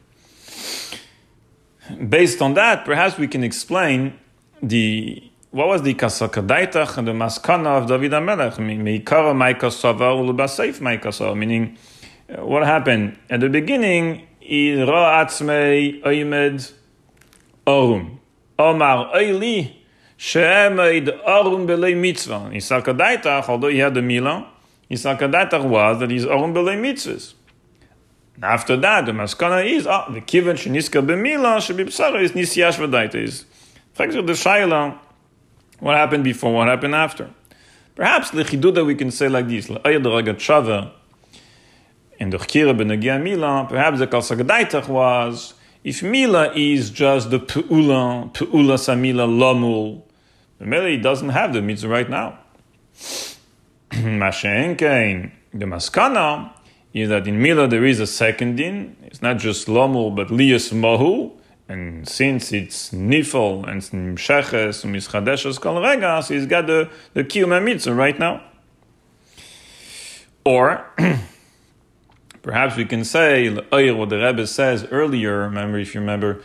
Based 2.08 2.40
on 2.40 2.54
that, 2.54 2.84
perhaps 2.84 3.18
we 3.18 3.26
can 3.26 3.42
explain 3.42 4.18
the 4.62 5.22
what 5.50 5.66
was 5.66 5.82
the 5.82 5.94
kasakadaitach 5.94 6.96
and 6.96 7.08
the 7.08 7.12
maskana 7.12 7.82
of 7.82 7.88
David 7.88 8.12
HaMelech? 8.12 8.56
Meaning, 11.36 11.76
uh, 12.28 12.46
what 12.46 12.64
happened 12.64 13.18
at 13.28 13.40
the 13.40 13.48
beginning? 13.48 14.28
Ira 14.42 15.24
atzmei 15.24 16.02
oimed 16.04 16.72
orum. 17.66 18.18
Omar 18.58 19.12
oili 19.12 19.72
she'emed 20.16 21.08
orum 21.26 21.66
belei 21.66 21.96
mitzvah. 21.96 22.50
Isakadaitach, 22.52 23.48
although 23.48 23.68
he 23.68 23.78
had 23.78 23.94
the 23.94 24.00
milah, 24.00 24.46
Isakadaitach 24.90 25.64
was 25.64 26.00
that 26.00 26.10
he's 26.10 26.24
orum 26.24 26.52
belei 26.52 26.76
mitzvahs. 26.78 27.34
After 28.42 28.76
that, 28.78 29.06
the 29.06 29.12
maskana 29.12 29.64
is, 29.64 29.86
ah, 29.86 30.08
the 30.10 30.20
kivan 30.20 30.54
sheniska 30.54 31.06
b'milah 31.06 31.58
shebibsara 31.58 32.22
is 32.22 32.32
nisyash 32.32 32.78
v'daita 32.78 33.14
is. 33.14 33.44
the 33.94 34.04
shaila, 34.04 34.98
what 35.78 35.96
happened 35.96 36.24
before, 36.24 36.54
what 36.54 36.68
happened 36.68 36.94
after. 36.94 37.30
Perhaps 37.94 38.30
the 38.30 38.42
chiduda 38.44 38.84
we 38.84 38.94
can 38.94 39.10
say 39.10 39.28
like 39.28 39.46
this, 39.46 39.68
la'ayad 39.68 40.02
ragat 40.02 40.92
in 42.18 42.30
the 42.30 42.38
chkira 42.38 42.76
b'negia 42.76 43.22
mila, 43.22 43.66
perhaps 43.68 43.98
the 43.98 44.06
kalsagadaitach 44.06 44.88
was, 44.88 45.54
if 45.84 46.02
mila 46.02 46.52
is 46.54 46.90
just 46.90 47.30
the 47.30 47.40
pe'ula, 47.40 48.32
pe'ula 48.32 48.76
samila 48.76 49.28
lamul, 49.28 50.02
the 50.58 50.66
mila 50.66 50.96
doesn't 50.98 51.30
have 51.30 51.52
the 51.52 51.62
mitzvah 51.62 51.88
right 51.88 52.10
now. 52.10 52.38
Mashenkein, 54.00 55.32
the 55.52 55.66
maskana, 55.66 56.52
is 56.92 57.08
that 57.08 57.26
in 57.26 57.40
Mila 57.40 57.68
there 57.68 57.84
is 57.84 58.00
a 58.00 58.06
second 58.06 58.56
din. 58.56 58.96
It's 59.02 59.22
not 59.22 59.38
just 59.38 59.66
Lomul, 59.68 60.14
but 60.14 60.30
Lias 60.30 60.72
Mahu. 60.72 61.32
And 61.68 62.08
since 62.08 62.52
it's 62.52 62.90
Nifel 62.90 63.68
and 63.68 63.80
Nimsheches 63.80 64.82
and 64.84 65.60
Kol 65.60 65.74
Regas, 65.76 66.28
he's 66.28 66.46
got 66.46 66.66
the, 66.66 66.90
the 67.14 67.22
Kiyum 67.22 67.62
Mitzvah 67.62 67.94
right 67.94 68.18
now. 68.18 68.42
Or, 70.44 70.84
perhaps 72.42 72.76
we 72.76 72.86
can 72.86 73.04
say, 73.04 73.48
what 73.50 74.08
the 74.08 74.18
Rebbe 74.18 74.46
says 74.48 74.84
earlier, 74.90 75.42
remember, 75.42 75.78
if 75.78 75.94
you 75.94 76.00
remember, 76.00 76.42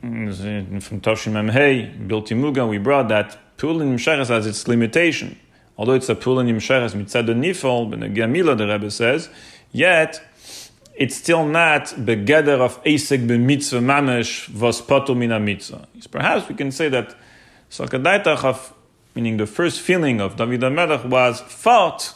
from 0.00 1.00
Toshim 1.00 1.32
Memhei, 1.32 2.06
Bilti 2.06 2.36
Muga, 2.36 2.68
we 2.68 2.78
brought 2.78 3.08
that 3.08 3.56
Pulin 3.56 3.96
Nimsheches 3.96 4.28
has 4.28 4.46
its 4.46 4.68
limitation 4.68 5.36
although 5.82 5.94
it's 5.94 6.08
a 6.08 6.14
pulin 6.14 6.48
yimsheres 6.48 6.94
mitzad 6.94 7.26
nifol, 7.26 7.90
but 7.90 7.98
the 7.98 8.06
Gamila, 8.06 8.56
the 8.56 8.68
Rebbe 8.68 8.88
says, 8.88 9.28
yet 9.72 10.24
it's 10.94 11.16
still 11.16 11.44
not 11.44 11.86
begeder 11.86 12.60
of 12.60 12.80
esek 12.84 13.26
b'mitzvah 13.26 13.82
mamesh 13.82 14.46
vos 14.46 14.80
potul 14.80 15.16
mina 15.16 15.40
mitzvah. 15.40 15.88
Perhaps 16.12 16.48
we 16.48 16.54
can 16.54 16.70
say 16.70 16.88
that 16.88 17.16
sakadaitach 17.68 18.44
of, 18.44 18.72
meaning 19.16 19.38
the 19.38 19.46
first 19.46 19.80
feeling 19.80 20.20
of 20.20 20.36
David 20.36 20.60
HaMelech 20.60 21.04
was 21.04 21.40
thought 21.40 22.14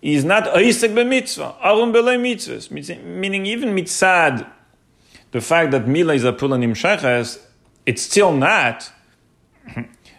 is 0.00 0.24
not 0.24 0.44
esek 0.54 0.94
b'mitzvah, 0.94 1.54
arum 1.62 1.92
b'lei 1.92 2.18
mitzvahs, 2.18 2.70
meaning 3.04 3.44
even 3.44 3.76
mitzad, 3.76 4.50
the 5.32 5.42
fact 5.42 5.70
that 5.72 5.86
mila 5.86 6.14
is 6.14 6.24
a 6.24 6.32
pulin 6.32 6.64
yimsheres, 6.64 7.42
it's 7.84 8.00
still 8.00 8.32
not 8.32 8.90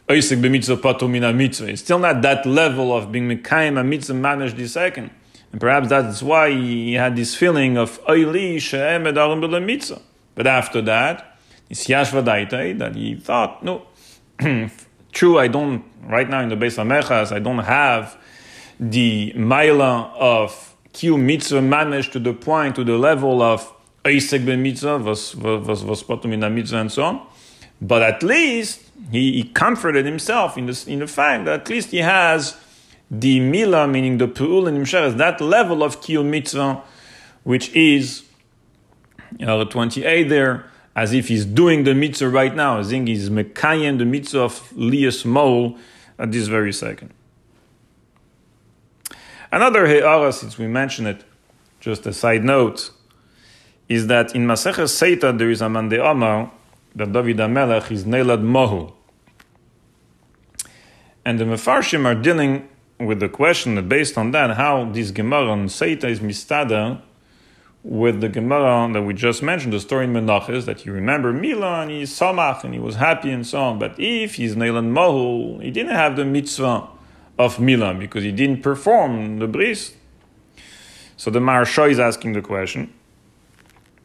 Oh, 0.10 0.14
oisik 0.14 0.42
b'mitzvah 0.42 0.78
patur 0.78 1.10
mina 1.10 1.34
mitzvah. 1.34 1.68
It's 1.68 1.82
still 1.82 2.00
not 2.00 2.22
that 2.22 2.46
level 2.46 2.96
of 2.96 3.12
being 3.12 3.28
mekayim 3.28 3.78
a 3.78 3.84
mitzvah 3.84 4.14
managed 4.14 4.56
the 4.56 4.66
second. 4.68 5.12
And 5.52 5.60
perhaps 5.60 5.90
that's 5.90 6.24
why 6.24 6.50
he 6.50 6.94
had 6.94 7.18
this 7.18 7.36
feeling 7.36 7.78
of 7.78 8.02
oili 8.06 8.62
she'em 8.62 9.04
edarim 9.04 9.42
b'le 9.42 9.62
mitzvah. 9.64 10.02
But 10.34 10.48
after 10.48 10.82
that, 10.84 11.38
it's 11.70 11.88
yashvadaitai 11.88 12.78
that 12.80 12.96
he 12.96 13.16
thought, 13.16 13.62
no, 13.66 13.88
true, 15.12 15.40
I 15.40 15.50
don't, 15.50 15.84
right 16.04 16.30
now 16.30 16.40
in 16.40 16.48
the 16.48 16.56
base 16.56 16.78
of 16.78 16.88
Mechas, 16.88 17.34
I 17.34 17.40
don't 17.40 17.60
have 17.60 18.18
the 18.80 19.34
maila 19.36 20.16
of 20.16 20.74
kiu 20.94 21.20
mitzvah 21.20 21.62
managed 21.62 22.14
to 22.14 22.20
the 22.20 22.34
point, 22.34 22.76
to 22.76 22.86
the 22.86 22.98
level 22.98 23.42
of 23.42 23.74
oisik 24.06 24.46
b'mitzvah, 24.46 25.04
was, 25.04 25.36
was, 25.36 25.84
was 25.84 26.04
patur 26.04 26.28
mina 26.28 26.50
mitzvah 26.50 26.78
and 26.78 26.92
so 26.94 27.04
on. 27.04 27.28
But 27.82 28.02
at 28.02 28.24
least 28.24 28.82
he, 29.12 29.34
he 29.34 29.44
comforted 29.44 30.06
himself 30.06 30.58
in, 30.58 30.66
this, 30.66 30.88
in 30.88 31.00
the 31.00 31.08
fact 31.08 31.46
that 31.46 31.62
at 31.62 31.70
least 31.70 31.92
he 31.92 31.98
has 31.98 32.58
the 33.10 33.40
mila, 33.40 33.88
meaning 33.88 34.18
the 34.18 34.28
pu'ul 34.28 34.68
and 34.68 34.78
imsheres, 34.78 35.18
that 35.18 35.40
level 35.40 35.84
of 35.84 36.02
kiyum 36.02 36.26
mitzvah, 36.26 36.82
which 37.44 37.74
is 37.74 38.24
know, 39.40 39.64
28 39.64 40.24
there, 40.30 40.66
as 40.96 41.14
if 41.14 41.28
he's 41.28 41.46
doing 41.46 41.84
the 41.84 41.94
mitzvah 41.94 42.30
right 42.30 42.56
now, 42.56 42.80
as 42.80 42.92
if 42.92 43.06
he's 43.08 43.30
mekayem 43.30 43.98
the 43.98 44.06
mitzvah 44.06 44.42
of 44.42 44.76
lias 44.76 45.26
mol 45.26 45.78
at 46.18 46.32
this 46.32 46.48
very 46.48 46.74
second. 46.74 47.14
Another 49.52 49.88
he'ara, 49.88 50.34
since 50.34 50.58
we 50.58 50.68
mentioned 50.68 51.08
it, 51.08 51.24
just 51.80 52.06
a 52.06 52.14
side 52.14 52.44
note, 52.44 52.92
is 53.88 54.08
that 54.08 54.36
in 54.36 54.46
Maseches 54.46 54.92
Seita 54.92 55.38
there 55.38 55.50
is 55.50 55.62
a 55.62 55.70
Mande 55.70 55.94
Amar 55.94 56.52
that 56.98 57.12
David 57.12 57.38
HaMelech 57.38 57.92
is 57.92 58.06
Nelad 58.06 58.42
Mohu. 58.42 58.92
And 61.24 61.40
the 61.40 61.46
Mefarshim 61.46 62.06
are 62.06 62.16
dealing 62.16 62.68
with 63.00 63.20
the 63.20 63.30
question 63.30 63.76
that 63.76 63.88
based 63.88 64.18
on 64.18 64.32
that, 64.32 64.58
how 64.58 64.90
this 64.92 65.12
Gemara 65.12 65.52
on 65.52 65.68
Seita 65.68 66.06
is 66.06 66.20
mistada 66.22 67.00
with 67.84 68.20
the 68.20 68.30
Gemara 68.30 68.92
that 68.94 69.04
we 69.04 69.14
just 69.14 69.44
mentioned, 69.44 69.74
the 69.74 69.80
story 69.80 70.06
in 70.06 70.14
Menachos, 70.14 70.66
that 70.66 70.88
you 70.88 70.92
remember 70.92 71.32
Mila 71.32 71.82
and 71.82 71.92
he's 71.92 72.12
Samach 72.12 72.64
and 72.64 72.74
he 72.74 72.80
was 72.80 72.96
happy 72.96 73.30
and 73.30 73.46
so 73.46 73.62
on. 73.62 73.78
But 73.78 73.94
if 74.00 74.36
he's 74.36 74.56
Neilan 74.56 74.92
Mohu, 74.92 75.62
he 75.62 75.70
didn't 75.70 75.94
have 75.94 76.16
the 76.16 76.26
mitzvah 76.26 76.88
of 77.38 77.60
Mila 77.60 77.94
because 77.94 78.24
he 78.24 78.32
didn't 78.32 78.64
perform 78.64 79.38
the 79.38 79.48
bris. 79.48 79.94
So 81.16 81.30
the 81.30 81.40
Maharsha 81.40 81.92
is 81.92 82.00
asking 82.00 82.34
the 82.34 82.42
question. 82.42 82.92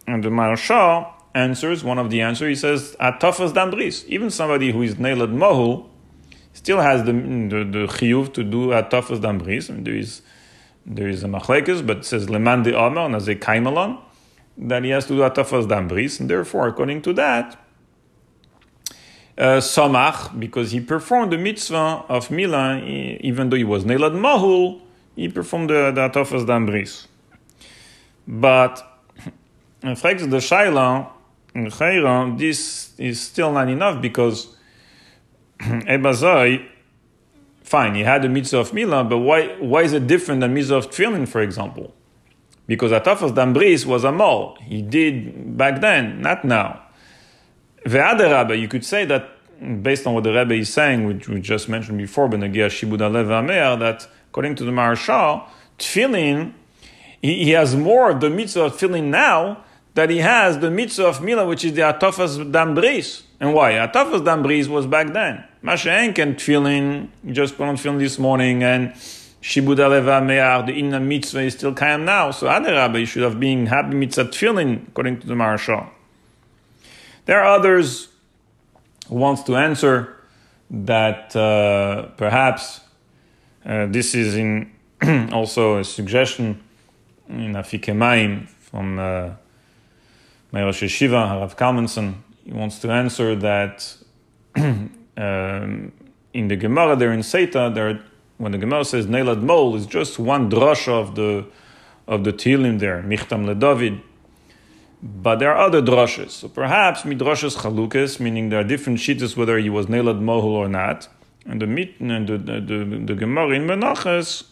And 0.06 0.22
the 0.22 0.28
Maharsha 0.28 1.11
answers, 1.34 1.82
one 1.82 1.98
of 1.98 2.10
the 2.10 2.20
answers, 2.20 2.48
he 2.48 2.54
says, 2.54 2.96
Atafas 3.00 3.52
Dambris. 3.52 4.04
Even 4.06 4.30
somebody 4.30 4.72
who 4.72 4.82
is 4.82 4.96
Neilad 4.96 5.34
Mohu 5.34 5.88
still 6.52 6.80
has 6.80 7.04
the, 7.04 7.12
the, 7.12 7.64
the 7.64 7.86
chiyuv 7.86 8.32
to 8.34 8.44
do 8.44 8.68
Atafas 8.68 9.20
Dambris. 9.20 9.70
Mean, 9.70 9.84
there 9.84 9.96
is 9.96 10.22
there 10.84 11.08
is 11.08 11.22
a 11.22 11.28
machlekes, 11.28 11.86
but 11.86 11.98
it 11.98 12.04
says 12.04 12.28
Leman 12.28 12.64
de 12.64 12.78
Amar, 12.78 13.06
and 13.06 13.14
as 13.14 13.28
a 13.28 13.36
kaimalon, 13.36 14.00
that 14.58 14.82
he 14.84 14.90
has 14.90 15.06
to 15.06 15.14
do 15.14 15.20
Atafas 15.20 15.66
Dambris, 15.66 16.20
and 16.20 16.28
therefore, 16.28 16.68
according 16.68 17.02
to 17.02 17.12
that, 17.12 17.58
uh, 19.38 19.58
Samach, 19.58 20.38
because 20.38 20.72
he 20.72 20.80
performed 20.80 21.32
the 21.32 21.38
mitzvah 21.38 22.04
of 22.08 22.30
Mila, 22.30 22.80
even 22.80 23.48
though 23.48 23.56
he 23.56 23.64
was 23.64 23.84
Neilad 23.84 24.12
Mahul, 24.12 24.80
he 25.16 25.28
performed 25.28 25.70
the, 25.70 25.92
the 25.92 26.08
Atafas 26.08 26.46
Dambris. 26.46 27.06
But, 28.26 29.00
in 29.82 29.96
fact, 29.96 30.20
the 30.20 30.38
Shaila, 30.38 31.10
this 31.54 32.92
is 32.99 33.21
still 33.21 33.52
not 33.52 33.68
enough 33.68 34.00
because 34.00 34.56
Ebazai, 35.61 36.66
fine, 37.62 37.94
he 37.94 38.02
had 38.02 38.23
the 38.23 38.28
mitzvah 38.28 38.59
of 38.59 38.73
Mila, 38.73 39.04
but 39.04 39.18
why, 39.18 39.49
why 39.59 39.82
is 39.82 39.92
it 39.92 40.06
different 40.06 40.40
than 40.40 40.54
mitzvah 40.54 40.76
of 40.76 40.90
Tfilin, 40.90 41.28
for 41.28 41.40
example? 41.40 41.94
Because 42.66 42.92
Atafas 42.92 43.35
Dambris 43.35 43.85
was 43.85 44.04
a 44.04 44.12
mol. 44.12 44.56
He 44.62 44.82
did 44.82 45.56
back 45.56 45.80
then, 45.80 46.23
not 46.23 46.44
now. 46.44 46.82
Ve'ader 47.85 48.59
you 48.59 48.68
could 48.68 48.85
say 48.85 49.04
that, 49.04 49.28
based 49.82 50.06
on 50.06 50.14
what 50.14 50.25
the 50.25 50.32
Rebbe 50.32 50.54
is 50.54 50.73
saying, 50.73 51.04
which 51.04 51.28
we 51.28 51.40
just 51.40 51.68
mentioned 51.68 51.99
before, 51.99 52.28
Benagia 52.28 52.68
Shibud 52.68 52.99
Alev 52.99 53.78
that 53.78 54.09
according 54.30 54.54
to 54.54 54.64
the 54.64 54.71
Maharsha, 54.71 55.47
Tfilin, 55.78 56.54
he, 57.21 57.44
he 57.44 57.50
has 57.50 57.76
more 57.76 58.11
of 58.11 58.21
the 58.21 58.30
mitzvah 58.30 58.64
of 58.64 58.76
Tfilin 58.76 59.04
now 59.04 59.64
that 59.94 60.11
he 60.11 60.18
has 60.18 60.58
the 60.58 60.70
mitzvah 60.70 61.06
of 61.06 61.22
Mila, 61.22 61.46
which 61.46 61.64
is 61.64 61.75
the 61.75 61.82
Atafas 61.82 62.50
Dambris. 62.50 63.22
And 63.40 63.52
why? 63.52 63.72
Atafas 63.72 64.25
Dambris 64.25 64.68
was 64.68 64.87
back 64.87 65.12
then. 65.12 65.44
Mashen 65.62 66.14
can 66.14 66.34
tefillin, 66.34 67.08
you 67.25 67.32
just 67.32 67.56
put 67.56 67.68
on 67.68 67.99
this 67.99 68.18
morning, 68.18 68.62
and 68.62 68.92
Shibud 69.42 69.76
Aleva 69.76 70.25
Me'ar, 70.25 70.64
the 70.64 70.72
Inna 70.72 71.00
mitzvah 71.00 71.42
is 71.42 71.54
still 71.54 71.75
kaim 71.75 72.04
now. 72.04 72.30
So 72.30 72.46
Adarabba, 72.46 73.00
you 73.00 73.06
should 73.06 73.22
have 73.22 73.38
been 73.38 73.66
happy 73.66 73.94
mitzvah 73.94 74.26
tefillin, 74.26 74.88
according 74.88 75.20
to 75.20 75.26
the 75.26 75.34
Maharsha. 75.34 75.88
There 77.26 77.40
are 77.40 77.54
others 77.54 78.08
who 79.08 79.16
wants 79.16 79.42
to 79.44 79.56
answer 79.56 80.16
that 80.70 81.37
uh, 81.37 82.08
perhaps 82.16 82.80
uh, 83.64 83.87
this 83.87 84.14
is 84.14 84.37
in 84.37 84.72
also 85.32 85.78
a 85.78 85.84
suggestion 85.84 86.62
in 87.28 87.52
Afike 87.52 87.94
Mayim 87.94 88.49
from 88.49 88.99
uh, 88.99 89.30
my 90.52 90.62
Rosh 90.62 90.82
Harav 90.82 91.56
Kalmanson. 91.56 92.16
He 92.44 92.52
wants 92.52 92.78
to 92.80 92.90
answer 92.90 93.35
that 93.37 93.97
um, 94.56 94.90
in 95.16 96.49
the 96.49 96.56
Gemara 96.56 96.94
there 96.94 97.12
in 97.12 97.21
Seita, 97.21 97.75
there, 97.75 98.04
when 98.37 98.52
the 98.52 98.59
Gemara 98.59 98.85
says 98.85 99.06
Neilad 99.06 99.42
Mol, 99.42 99.75
is 99.75 99.87
just 99.87 100.18
one 100.18 100.50
drasha 100.50 100.88
of 100.88 101.14
the 101.14 101.47
of 102.06 102.25
the 102.25 102.32
Tilim 102.32 102.80
there, 102.80 103.02
Michtam 103.02 103.47
LeDavid. 103.47 104.02
But 105.02 105.37
there 105.37 105.52
are 105.52 105.66
other 105.66 105.80
drushes. 105.80 106.30
So 106.30 106.49
perhaps 106.49 107.02
midrashas 107.02 107.56
chalukes, 107.56 108.21
meaning 108.21 108.50
there 108.50 108.61
are 108.61 108.64
different 108.64 108.99
shittas 108.99 109.37
whether 109.37 109.59
he 109.59 109.71
was 109.71 109.87
Neilad 109.87 110.21
Mohul 110.21 110.44
or 110.44 110.68
not. 110.68 111.09
And 111.47 111.61
the 111.61 111.66
and 111.99 112.28
the, 112.28 112.38
the, 112.38 112.61
the, 112.61 113.02
the 113.06 113.14
Gemara 113.14 113.50
in 113.50 113.66
Menachas 113.66 114.44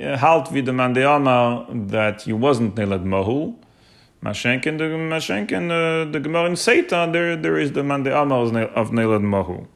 uh, 0.00 0.16
halt 0.16 0.52
with 0.52 0.66
the 0.66 0.72
Mandeyama 0.72 1.88
that 1.88 2.22
he 2.22 2.32
wasn't 2.32 2.76
Neilad 2.76 3.04
Mohul. 3.04 3.56
Mashenken, 4.22 4.78
the 4.78 4.84
Mashenken, 4.84 5.70
uh, 5.70 6.10
the 6.10 6.18
Gemara 6.18 6.46
in 6.46 6.54
Seita, 6.54 7.12
there, 7.12 7.36
there 7.36 7.56
is 7.56 7.72
the 7.72 7.82
Mande 7.82 8.06
Mandeyama 8.06 8.72
of 8.74 8.90
Neilad 8.90 9.22
Mohul. 9.22 9.66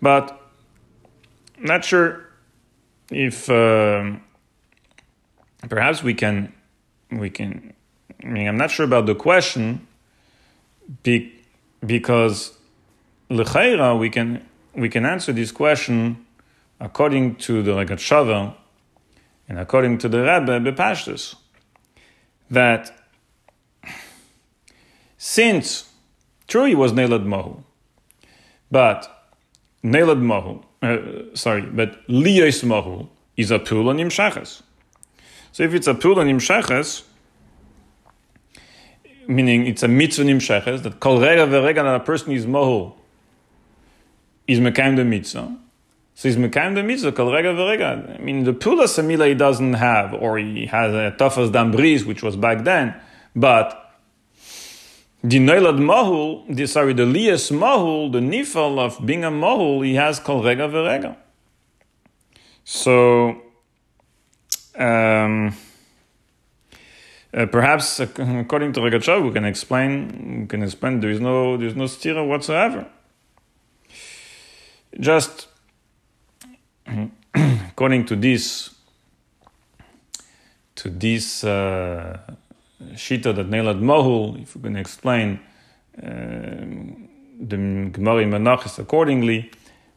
But 0.00 0.40
not 1.58 1.84
sure 1.84 2.24
if 3.10 3.50
uh, 3.50 4.12
perhaps 5.68 6.02
we 6.02 6.14
can 6.14 6.52
we 7.10 7.30
can 7.30 7.74
I 8.22 8.26
mean, 8.26 8.48
I'm 8.48 8.56
not 8.56 8.70
sure 8.70 8.84
about 8.84 9.06
the 9.06 9.14
question 9.14 9.86
be, 11.02 11.32
because 11.84 12.56
lechaira 13.30 13.98
we 13.98 14.10
can 14.10 14.46
we 14.74 14.88
can 14.88 15.04
answer 15.04 15.32
this 15.32 15.50
question 15.52 16.24
according 16.80 17.36
to 17.36 17.62
the 17.62 17.72
Rogatchover 17.72 18.54
and 19.48 19.58
according 19.58 19.98
to 19.98 20.08
the 20.08 20.20
Rebbe 20.20 20.60
Bepashtus 20.60 21.34
that 22.50 23.07
since 25.18 25.90
true 26.46 26.64
he 26.64 26.74
was 26.74 26.92
Nelad 26.92 27.26
Mohu, 27.26 27.62
but 28.70 29.30
Nelad 29.84 30.22
Mohu, 30.22 30.62
uh, 30.82 31.36
sorry, 31.36 31.62
but 31.62 32.06
Liyos 32.08 32.64
Mohu 32.64 33.08
is 33.36 33.50
a 33.50 33.58
Pula 33.58 33.94
Nimshachas. 33.94 34.62
So 35.52 35.62
if 35.62 35.74
it's 35.74 35.86
a 35.86 35.94
Pula 35.94 36.24
Nimshachas, 36.24 37.02
meaning 39.28 39.66
it's 39.66 39.82
a 39.82 39.88
mitzvah 39.88 40.24
nimsheches, 40.24 40.82
that 40.82 40.98
kol 41.00 41.20
rega 41.20 41.46
verega 41.46 41.76
that 41.76 41.94
a 41.94 42.00
person 42.00 42.32
is 42.32 42.46
mohul, 42.46 42.94
is 44.46 44.58
mekayim 44.58 44.96
the 44.96 45.04
mitzvah. 45.04 45.54
So 46.14 46.28
he's 46.28 46.38
mekayim 46.38 46.74
the 46.74 46.82
mitzvah, 46.82 47.12
kol 47.12 47.32
rega 47.32 47.48
verega. 47.48 48.18
I 48.18 48.22
mean, 48.22 48.44
the 48.44 48.54
pula 48.54 48.84
samila 48.84 49.28
he 49.28 49.34
doesn't 49.34 49.74
have, 49.74 50.14
or 50.14 50.38
he 50.38 50.66
has 50.66 50.94
a 50.94 51.14
tafas 51.18 51.52
dambris, 51.52 52.06
which 52.06 52.22
was 52.22 52.36
back 52.36 52.64
then, 52.64 52.94
but 53.36 53.87
the 55.22 55.38
noilad 55.38 55.78
mahul, 55.78 56.44
the, 56.54 56.66
sorry, 56.66 56.92
the 56.92 57.04
lias 57.04 57.50
mahul, 57.50 58.12
the 58.12 58.20
nifal 58.20 58.78
of 58.78 59.04
being 59.04 59.24
a 59.24 59.30
mahul, 59.30 59.84
he 59.84 59.94
has 59.94 60.20
kol 60.20 60.42
rega 60.42 60.68
verega. 60.68 61.16
So, 62.64 63.42
um, 64.76 65.54
uh, 67.34 67.46
perhaps, 67.46 68.00
according 68.00 68.72
to 68.74 68.80
Rogatchover, 68.80 69.24
we 69.24 69.32
can 69.32 69.44
explain. 69.44 70.40
We 70.42 70.46
can 70.46 70.62
explain. 70.62 71.00
There 71.00 71.10
is 71.10 71.20
no, 71.20 71.56
there 71.56 71.68
is 71.68 71.76
no 71.76 71.84
stira 71.84 72.26
whatsoever. 72.26 72.86
Just 74.98 75.48
according 77.34 78.06
to 78.06 78.16
this, 78.16 78.74
to 80.76 80.88
this 80.90 81.44
uh, 81.44 82.18
shita 82.80 83.34
that 83.34 83.50
Neilad 83.50 83.80
Mohul, 83.80 84.42
if 84.42 84.56
we 84.56 84.62
can 84.62 84.76
explain 84.76 85.40
uh, 86.00 86.06
the 87.40 87.56
Gemara 87.56 88.24
Menachis 88.24 88.78
accordingly. 88.78 89.50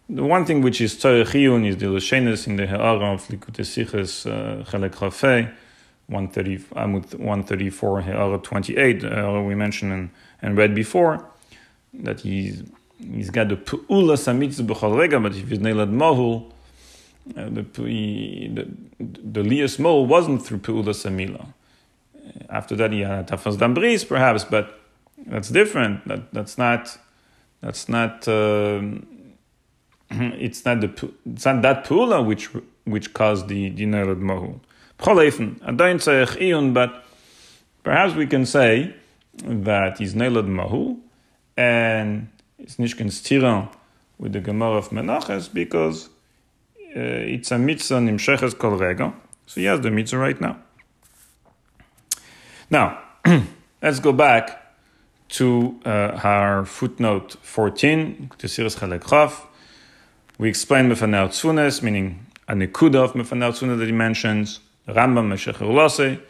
The 0.10 0.24
one 0.24 0.46
thing 0.46 0.62
which 0.62 0.82
is 0.82 0.96
Tzarechiyun 0.96 1.66
is 1.68 1.78
the 1.78 1.86
Lashenis 1.86 2.48
in 2.48 2.58
the 2.58 2.68
Ha'ara 2.68 3.14
of 3.14 3.28
Likutei 3.28 3.66
Siches 3.66 4.26
uh, 4.30 4.64
Chelek 4.66 4.96
130, 6.08 6.58
134, 6.68 8.02
uh, 8.02 8.38
28, 8.38 9.04
uh, 9.04 9.42
we 9.46 9.56
mentioned 9.56 9.94
and, 9.94 10.10
and 10.42 10.58
read 10.58 10.76
before, 10.76 11.26
that 11.94 12.20
he's, 12.20 12.64
he's 13.00 13.30
got 13.30 13.48
the 13.48 13.56
pu'ula 13.56 14.18
samitzu 14.18 14.66
b'chol 14.68 14.98
rega, 14.98 15.20
but 15.20 15.34
if 15.34 15.48
he's 15.48 15.60
nailed 15.60 15.90
mohul, 15.90 16.52
uh, 17.38 17.46
the, 17.46 17.62
the, 17.62 18.68
the 19.00 19.44
lias 19.44 19.78
mohul 19.78 20.06
wasn't 20.06 20.46
through 20.46 20.58
pu'ula 20.58 20.94
samila. 20.94 21.46
After 22.52 22.76
that, 22.76 22.92
he 22.92 23.02
had 23.02 23.28
tafas 23.30 23.58
dambris, 23.58 24.08
perhaps, 24.08 24.44
but 24.44 24.80
that's 25.26 25.50
different. 25.50 26.08
That, 26.08 26.34
that's 26.34 26.58
not, 26.58 26.98
that's 27.62 27.88
not, 27.88 28.28
uh, 28.28 28.82
it's 30.12 30.66
not 30.66 30.82
the, 30.82 31.12
it's 31.26 31.46
not 31.46 31.62
that 31.62 31.86
pu'ula 31.86 32.26
which, 32.26 32.50
which 32.84 33.14
caused 33.14 33.48
the, 33.48 33.70
say 33.70 33.84
iyun, 35.04 36.74
but 36.74 37.04
perhaps 37.84 38.16
we 38.16 38.28
can 38.28 38.46
say 38.46 38.94
that 39.36 39.98
he's 39.98 40.14
nailed 40.14 40.48
mahu 40.48 40.98
and 41.58 42.30
it's 42.60 42.76
nishkin 42.76 43.08
stiran 43.08 43.70
with 44.18 44.34
the 44.34 44.40
Gemara 44.40 44.78
of 44.78 44.90
Menachas 44.90 45.52
because 45.52 46.10
uh, 46.96 47.00
it's 47.36 47.52
a 47.52 47.58
mitzvah 47.58 48.00
nimsheches 48.00 48.58
kol 48.58 48.72
rega. 48.72 49.14
So 49.46 49.62
he 49.62 49.66
has 49.68 49.82
the 49.82 49.92
mitzvah 49.92 50.18
right 50.18 50.40
now. 50.40 50.60
Now, 52.72 53.00
let's 53.82 54.00
go 54.00 54.14
back 54.14 54.76
to 55.28 55.78
uh, 55.86 56.18
our 56.24 56.64
footnote 56.64 57.36
14, 57.42 58.32
to 58.38 58.48
Siches 58.48 58.78
Chalek. 58.80 59.46
We 60.38 60.48
explained 60.48 60.90
Mefanel 60.90 61.28
Tzunes, 61.28 61.84
meaning 61.84 62.28
a 62.48 62.54
nekuda 62.54 62.96
of 62.96 63.12
Mefanel 63.12 63.52
Tzunes 63.52 63.78
that 63.78 63.88
he 63.88 63.92
mentions. 63.92 64.62
Rambam 64.88 65.28
Meshech 65.28 65.56
Ulase. 65.56 66.22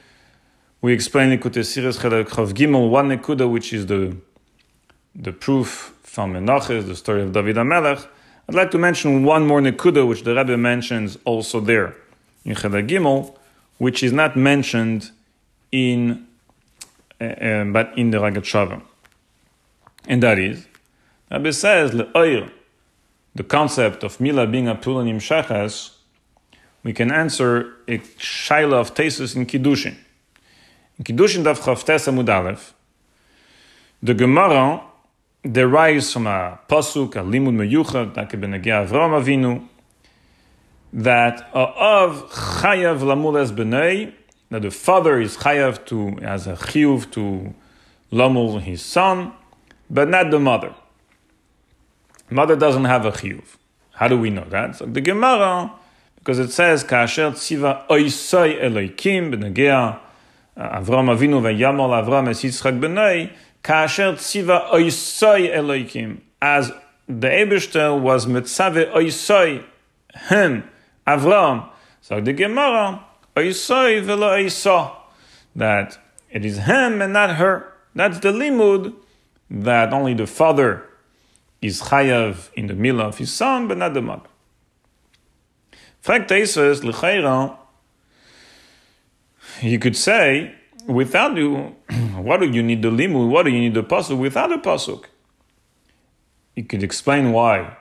We 0.82 0.94
explain 0.94 1.30
Likutei 1.30 1.62
Siches 1.62 2.00
Chelek 2.00 2.30
Chav 2.30 2.54
Gimel, 2.54 2.90
one 2.90 3.10
Nekuda, 3.10 3.48
which 3.50 3.72
is 3.72 3.86
the, 3.86 4.18
the 5.14 5.32
proof 5.32 5.96
from 6.02 6.34
Menachos, 6.34 6.88
the 6.88 6.96
story 6.96 7.22
of 7.22 7.34
David 7.34 7.58
HaMelech. 7.58 8.08
I'd 8.50 8.56
like 8.56 8.72
to 8.72 8.80
mention 8.80 9.24
one 9.24 9.46
more 9.46 9.62
Nekuda, 9.62 10.08
which 10.08 10.24
the 10.24 10.34
Rebbe 10.34 10.58
mentions 10.58 11.20
also 11.24 11.60
there 11.60 11.96
in 12.44 12.56
Chelek 12.56 12.90
Gimel, 12.90 13.38
which 13.78 14.02
is 14.02 14.12
not 14.12 14.36
mentioned 14.36 15.12
in, 15.72 16.28
uh, 17.22 17.24
uh, 17.24 17.64
but 17.66 17.98
in 17.98 18.10
the 18.10 18.18
Rogatchover. 18.18 18.82
And 20.08 20.24
that 20.24 20.40
is, 20.40 20.68
Rebbe 21.30 21.54
says, 21.54 21.92
Le'oir, 21.92 22.52
the 23.36 23.44
concept 23.44 24.04
of 24.04 24.20
Mila 24.20 24.48
being 24.48 24.68
a 24.68 24.76
Pulanim 24.76 25.18
Shechas, 25.18 25.92
we 26.84 26.94
can 26.94 27.12
answer 27.12 27.76
a 27.88 28.00
shaila 28.00 28.74
of 28.74 28.94
tesis 28.96 29.36
in 29.36 29.46
Kiddushin. 29.46 29.96
In 30.98 31.04
Kiddushin 31.06 31.44
Daf 31.44 31.60
Chavtes 31.60 32.08
Amud 32.08 32.74
the 34.04 34.16
Gemara 34.16 34.82
derives 35.44 36.12
from 36.12 36.26
a 36.26 36.60
pasuk, 36.68 37.16
a 37.16 37.20
limud 37.20 37.56
meyuchad, 37.56 38.16
that 38.16 38.30
could 38.30 38.42
be 38.42 38.48
Avram 38.48 39.14
Avinu, 39.22 39.68
that 40.92 41.48
of 41.54 42.32
chayav 42.32 43.00
lamules 43.00 43.52
b'nei, 43.52 44.12
that 44.52 44.62
the 44.62 44.70
father 44.70 45.20
is 45.20 45.38
chayav 45.38 45.84
to 45.86 46.20
as 46.22 46.46
a 46.46 46.54
chiyuv 46.54 47.10
to 47.12 47.54
lomul 48.12 48.62
his 48.62 48.82
son, 48.82 49.32
but 49.90 50.10
not 50.10 50.30
the 50.30 50.40
mother. 50.40 50.76
Mother 52.30 52.58
doesn't 52.58 52.86
have 52.86 53.06
a 53.06 53.12
chiyuv. 53.12 53.58
How 53.94 54.10
do 54.10 54.20
we 54.20 54.30
know 54.30 54.46
that? 54.50 54.76
So 54.76 54.86
the 54.86 55.00
Gemara, 55.00 55.72
because 56.16 56.38
it 56.38 56.52
says 56.52 56.84
kasher 56.84 57.32
tziva 57.32 57.88
oisai 57.88 58.62
eloikim 58.62 59.34
b'negea 59.34 60.00
uh, 60.58 60.80
Avram 60.80 61.16
Avinu 61.16 61.42
v'yamol 61.42 62.04
Avram 62.04 62.30
es 62.30 62.44
Yitzchak 62.44 62.80
b'nei 62.80 63.32
kasher 63.64 64.14
tziva 64.14 64.70
oisai 64.72 65.50
eloikim 65.50 66.20
as 66.42 66.72
the 67.08 67.28
Ebershter 67.28 68.00
was 68.00 68.26
mitzave 68.26 68.92
oisai 68.94 69.64
him 70.28 70.64
Avram. 71.08 71.70
So 72.02 72.20
the 72.20 72.34
Gemara 72.34 73.06
that 73.36 73.46
it 76.30 76.46
is 76.46 76.58
him 76.58 77.02
and 77.02 77.14
not 77.14 77.36
her. 77.36 77.74
That's 77.94 78.20
the 78.20 78.32
limud 78.32 78.94
that 79.50 79.94
only 79.94 80.14
the 80.14 80.28
father 80.28 80.86
is 81.62 81.82
chayav 81.82 82.50
in 82.54 82.68
the 82.68 82.74
milah 82.74 83.04
of 83.04 83.18
his 83.18 83.34
son, 83.34 83.68
but 83.68 83.78
not 83.78 83.94
the 83.94 84.02
mother. 84.02 84.30
Fact 86.02 86.32
is, 86.32 86.58
l'chayra, 86.58 87.58
you 89.62 89.78
could 89.78 89.96
say, 89.96 90.56
without 90.88 91.38
you, 91.38 91.76
what 92.16 92.40
do 92.40 92.50
you 92.50 92.64
need 92.64 92.82
the 92.82 92.90
limud? 92.90 93.30
What 93.30 93.44
do 93.44 93.52
you 93.52 93.60
need 93.60 93.74
the 93.74 93.84
pasuk? 93.84 94.18
Without 94.18 94.50
the 94.50 94.58
pasuk, 94.58 95.06
you 96.56 96.64
could 96.64 96.84
explain 96.84 97.32
why. 97.32 97.78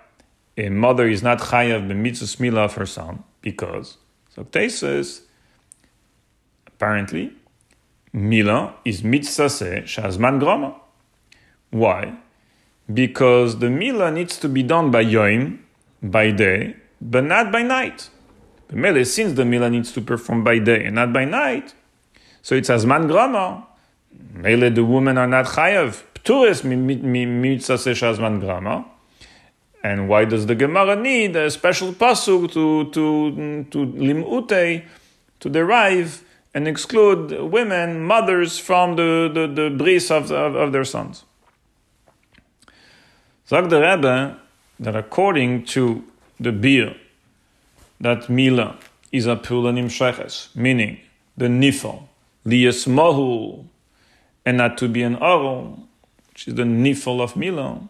a 0.56 0.68
mother 0.68 1.08
is 1.08 1.22
not 1.22 1.38
chayav 1.38 1.88
b'mitzvah 1.88 2.36
smila 2.36 2.64
of 2.66 2.74
her 2.74 2.86
son 2.86 3.24
because 3.40 3.96
so 4.28 4.44
Tesis 4.44 5.22
apparently 6.80 7.30
mila 8.10 8.74
is 8.86 9.04
mitzvah 9.04 9.50
se 9.50 9.82
shazman 9.84 10.40
grama. 10.40 10.74
Why? 11.70 12.14
Because 12.92 13.58
the 13.58 13.68
mila 13.68 14.10
needs 14.10 14.38
to 14.38 14.48
be 14.48 14.62
done 14.62 14.90
by 14.90 15.04
yoim, 15.04 15.58
by 16.02 16.30
day, 16.30 16.76
but 17.00 17.24
not 17.24 17.52
by 17.52 17.62
night. 17.62 18.08
Mele, 18.72 19.04
since 19.04 19.34
the 19.34 19.44
mila 19.44 19.68
needs 19.68 19.92
to 19.92 20.00
perform 20.00 20.42
by 20.42 20.58
day 20.58 20.86
and 20.86 20.94
not 20.94 21.12
by 21.12 21.26
night, 21.26 21.74
so 22.40 22.54
it's 22.54 22.70
azman 22.70 23.08
grama. 23.08 23.66
Mele, 24.32 24.70
the 24.70 24.84
women 24.84 25.18
are 25.18 25.26
not 25.26 25.44
chayav. 25.44 26.02
Pturis 26.14 26.64
mitzvah 26.64 27.76
se 27.76 27.92
shazman 27.92 28.40
grama. 28.40 28.86
And 29.82 30.08
why 30.08 30.24
does 30.24 30.46
the 30.46 30.54
Gemara 30.54 30.96
need 30.96 31.36
a 31.36 31.50
special 31.50 31.92
pasuk 31.92 32.52
to 32.52 32.90
to 32.90 33.64
to 33.70 33.78
limute 33.86 34.84
to 35.40 35.48
derive 35.48 36.24
and 36.54 36.66
exclude 36.66 37.40
women, 37.40 38.02
mothers 38.02 38.58
from 38.58 38.96
the 38.96 39.30
the, 39.32 39.46
the 39.46 39.70
bris 39.70 40.10
of, 40.10 40.30
of, 40.30 40.54
of 40.54 40.72
their 40.72 40.84
sons? 40.84 41.24
Zag 43.48 43.68
the 43.68 43.80
Rebbe 43.80 44.38
that 44.78 44.96
according 44.96 45.64
to 45.66 46.04
the 46.38 46.52
beer, 46.52 46.96
that 48.00 48.30
Mila 48.30 48.78
is 49.12 49.26
a 49.26 49.36
pulanim 49.36 49.86
sheches, 49.86 50.54
meaning 50.56 51.00
the 51.36 51.46
nifel, 51.46 52.04
lias 52.44 52.86
mahu, 52.86 53.64
and 54.46 54.56
not 54.56 54.78
to 54.78 54.88
be 54.88 55.02
an 55.02 55.16
aron, 55.16 55.86
which 56.28 56.48
is 56.48 56.54
the 56.54 56.62
nifel 56.62 57.20
of 57.20 57.36
Mila 57.36 57.88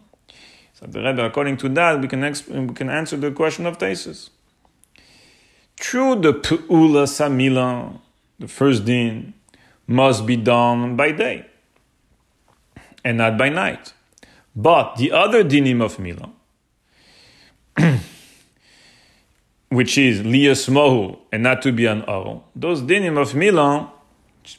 so 0.81 0.87
the 0.87 0.99
Rebbe, 0.99 1.23
according 1.23 1.57
to 1.57 1.69
that, 1.69 2.01
we 2.01 2.07
can, 2.07 2.21
exp- 2.21 2.67
we 2.67 2.73
can 2.73 2.89
answer 2.89 3.15
the 3.15 3.31
question 3.31 3.65
of 3.67 3.77
Tesis. 3.77 4.29
True, 5.77 6.19
the 6.19 6.33
Pu'ula 6.33 7.05
Samila, 7.05 7.99
the 8.41 8.47
first 8.47 8.85
din, 8.85 9.33
must 9.87 10.25
be 10.25 10.35
done 10.35 10.95
by 10.95 11.11
day 11.11 11.45
and 13.03 13.17
not 13.17 13.37
by 13.37 13.49
night. 13.49 13.93
But 14.55 14.97
the 14.97 15.11
other 15.11 15.43
dinim 15.43 15.81
of 15.81 15.97
Mila, 15.99 16.29
which 19.69 19.97
is 19.97 20.23
Lias 20.23 20.67
Mohu 20.67 21.17
and 21.31 21.43
not 21.43 21.61
to 21.61 21.71
be 21.71 21.85
an 21.85 22.01
Aro, 22.03 22.43
those 22.55 22.81
dinim 22.81 23.17
of 23.17 23.33
Mila 23.33 23.91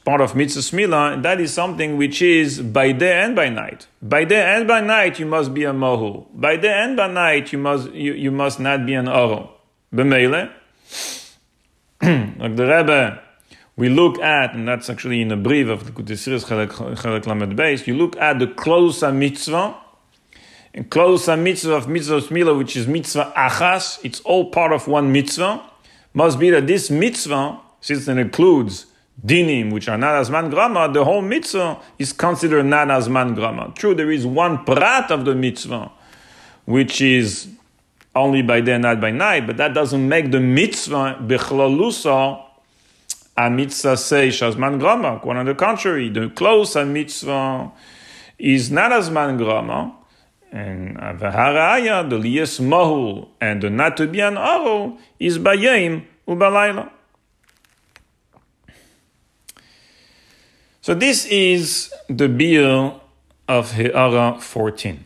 part 0.05 0.21
of 0.21 0.35
mitzvah 0.35 0.77
mila, 0.77 1.19
that 1.21 1.41
is 1.41 1.53
something 1.53 1.97
which 1.97 2.23
is 2.23 2.61
by 2.61 2.93
day 2.93 3.23
and 3.23 3.35
by 3.35 3.49
night. 3.49 3.87
By 4.01 4.25
day 4.25 4.43
and 4.57 4.67
by 4.67 4.81
night, 4.81 5.19
you 5.19 5.27
must 5.27 5.53
be 5.53 5.65
a 5.65 5.73
mohu. 5.73 6.27
By 6.33 6.57
day 6.57 6.73
and 6.73 6.97
by 6.97 7.09
night, 7.09 7.53
you 7.53 7.59
must 7.59 7.93
you, 7.93 8.13
you 8.15 8.31
must 8.31 8.61
not 8.61 8.87
be 8.87 8.95
an 8.95 9.09
oro. 9.09 9.51
B'meile, 9.93 10.51
like 12.39 12.57
the 12.57 12.67
Rebbe, 12.67 13.22
we 13.77 13.89
look 13.89 14.19
at, 14.19 14.55
and 14.55 14.69
that's 14.69 14.91
actually 14.91 15.23
in 15.23 15.29
the 15.29 15.37
brief 15.37 15.69
of 15.69 15.87
the 15.87 15.93
Kutisiris 15.93 16.45
Chelek 16.45 17.27
Lamed 17.27 17.57
Beis, 17.57 17.87
you 17.87 17.97
look 17.97 18.17
at 18.17 18.39
the 18.39 18.47
close 18.47 19.03
mitzvah, 19.03 19.77
and 20.75 20.91
close 20.91 21.29
mitzvah 21.29 21.75
of 21.75 21.89
mitzvah 21.89 22.33
mila, 22.33 22.55
which 22.55 22.77
is 22.77 22.87
mitzvah 22.87 23.33
achas, 23.37 23.99
it's 24.05 24.21
all 24.21 24.51
part 24.51 24.73
of 24.73 24.89
one 24.89 25.11
mitzvah, 25.11 25.63
must 26.15 26.39
be 26.39 26.51
that 26.51 26.67
this 26.67 26.91
mitzvah, 26.91 27.61
since 27.81 28.09
it 28.09 28.19
includes 28.19 28.87
dinim, 29.25 29.73
which 29.73 29.89
are 29.89 29.99
not 29.99 30.17
as 30.17 30.31
man 30.31 30.51
grama, 30.51 30.93
the 30.93 31.05
whole 31.05 31.23
mitzvah 31.23 31.81
is 31.99 32.13
considered 32.13 32.65
not 32.65 32.91
as 32.91 33.09
man 33.09 33.35
grama. 33.35 33.73
True, 33.75 33.95
there 33.95 34.11
is 34.11 34.27
one 34.27 34.65
prat 34.65 35.11
of 35.11 35.25
the 35.25 35.35
mitzvah, 35.35 35.91
which 36.67 37.01
is 37.01 37.49
only 38.15 38.43
by 38.43 38.61
day, 38.61 38.75
and 38.75 38.83
not 38.83 39.01
by 39.01 39.11
night, 39.11 39.47
but 39.47 39.57
that 39.57 39.73
doesn't 39.73 40.07
make 40.07 40.31
the 40.31 40.41
mitzvah 40.41 41.19
bechlalusa 41.23 42.45
a 43.37 43.51
mitzvah 43.51 43.95
seish 43.95 44.47
as 44.47 44.57
man 44.57 44.79
grama. 44.79 45.19
Quite 45.21 45.37
on 45.37 45.47
the 45.47 45.55
contrary, 45.55 46.09
the 46.09 46.29
close 46.31 46.77
a 46.77 46.85
mitzvah 46.85 47.73
is 48.39 48.71
not 48.71 48.93
as 48.93 49.11
man 49.11 49.37
grama. 49.37 49.97
And 50.51 50.99
uh, 50.99 51.15
v'haraya, 51.15 52.09
the 52.09 52.19
liyes 52.19 52.61
mahul, 52.61 53.29
and 53.41 53.63
the 53.63 53.71
not 53.71 53.97
to 53.97 54.07
be 54.07 54.21
an 54.21 54.35
aro, 54.35 54.99
is 55.19 55.39
bayim 55.39 56.05
ubalayla. 56.29 56.91
So 60.83 60.95
this 60.95 61.27
is 61.27 61.95
the 62.09 62.29
bill 62.29 63.01
of 63.49 63.73
He'ara 63.73 64.39
14. 64.41 65.05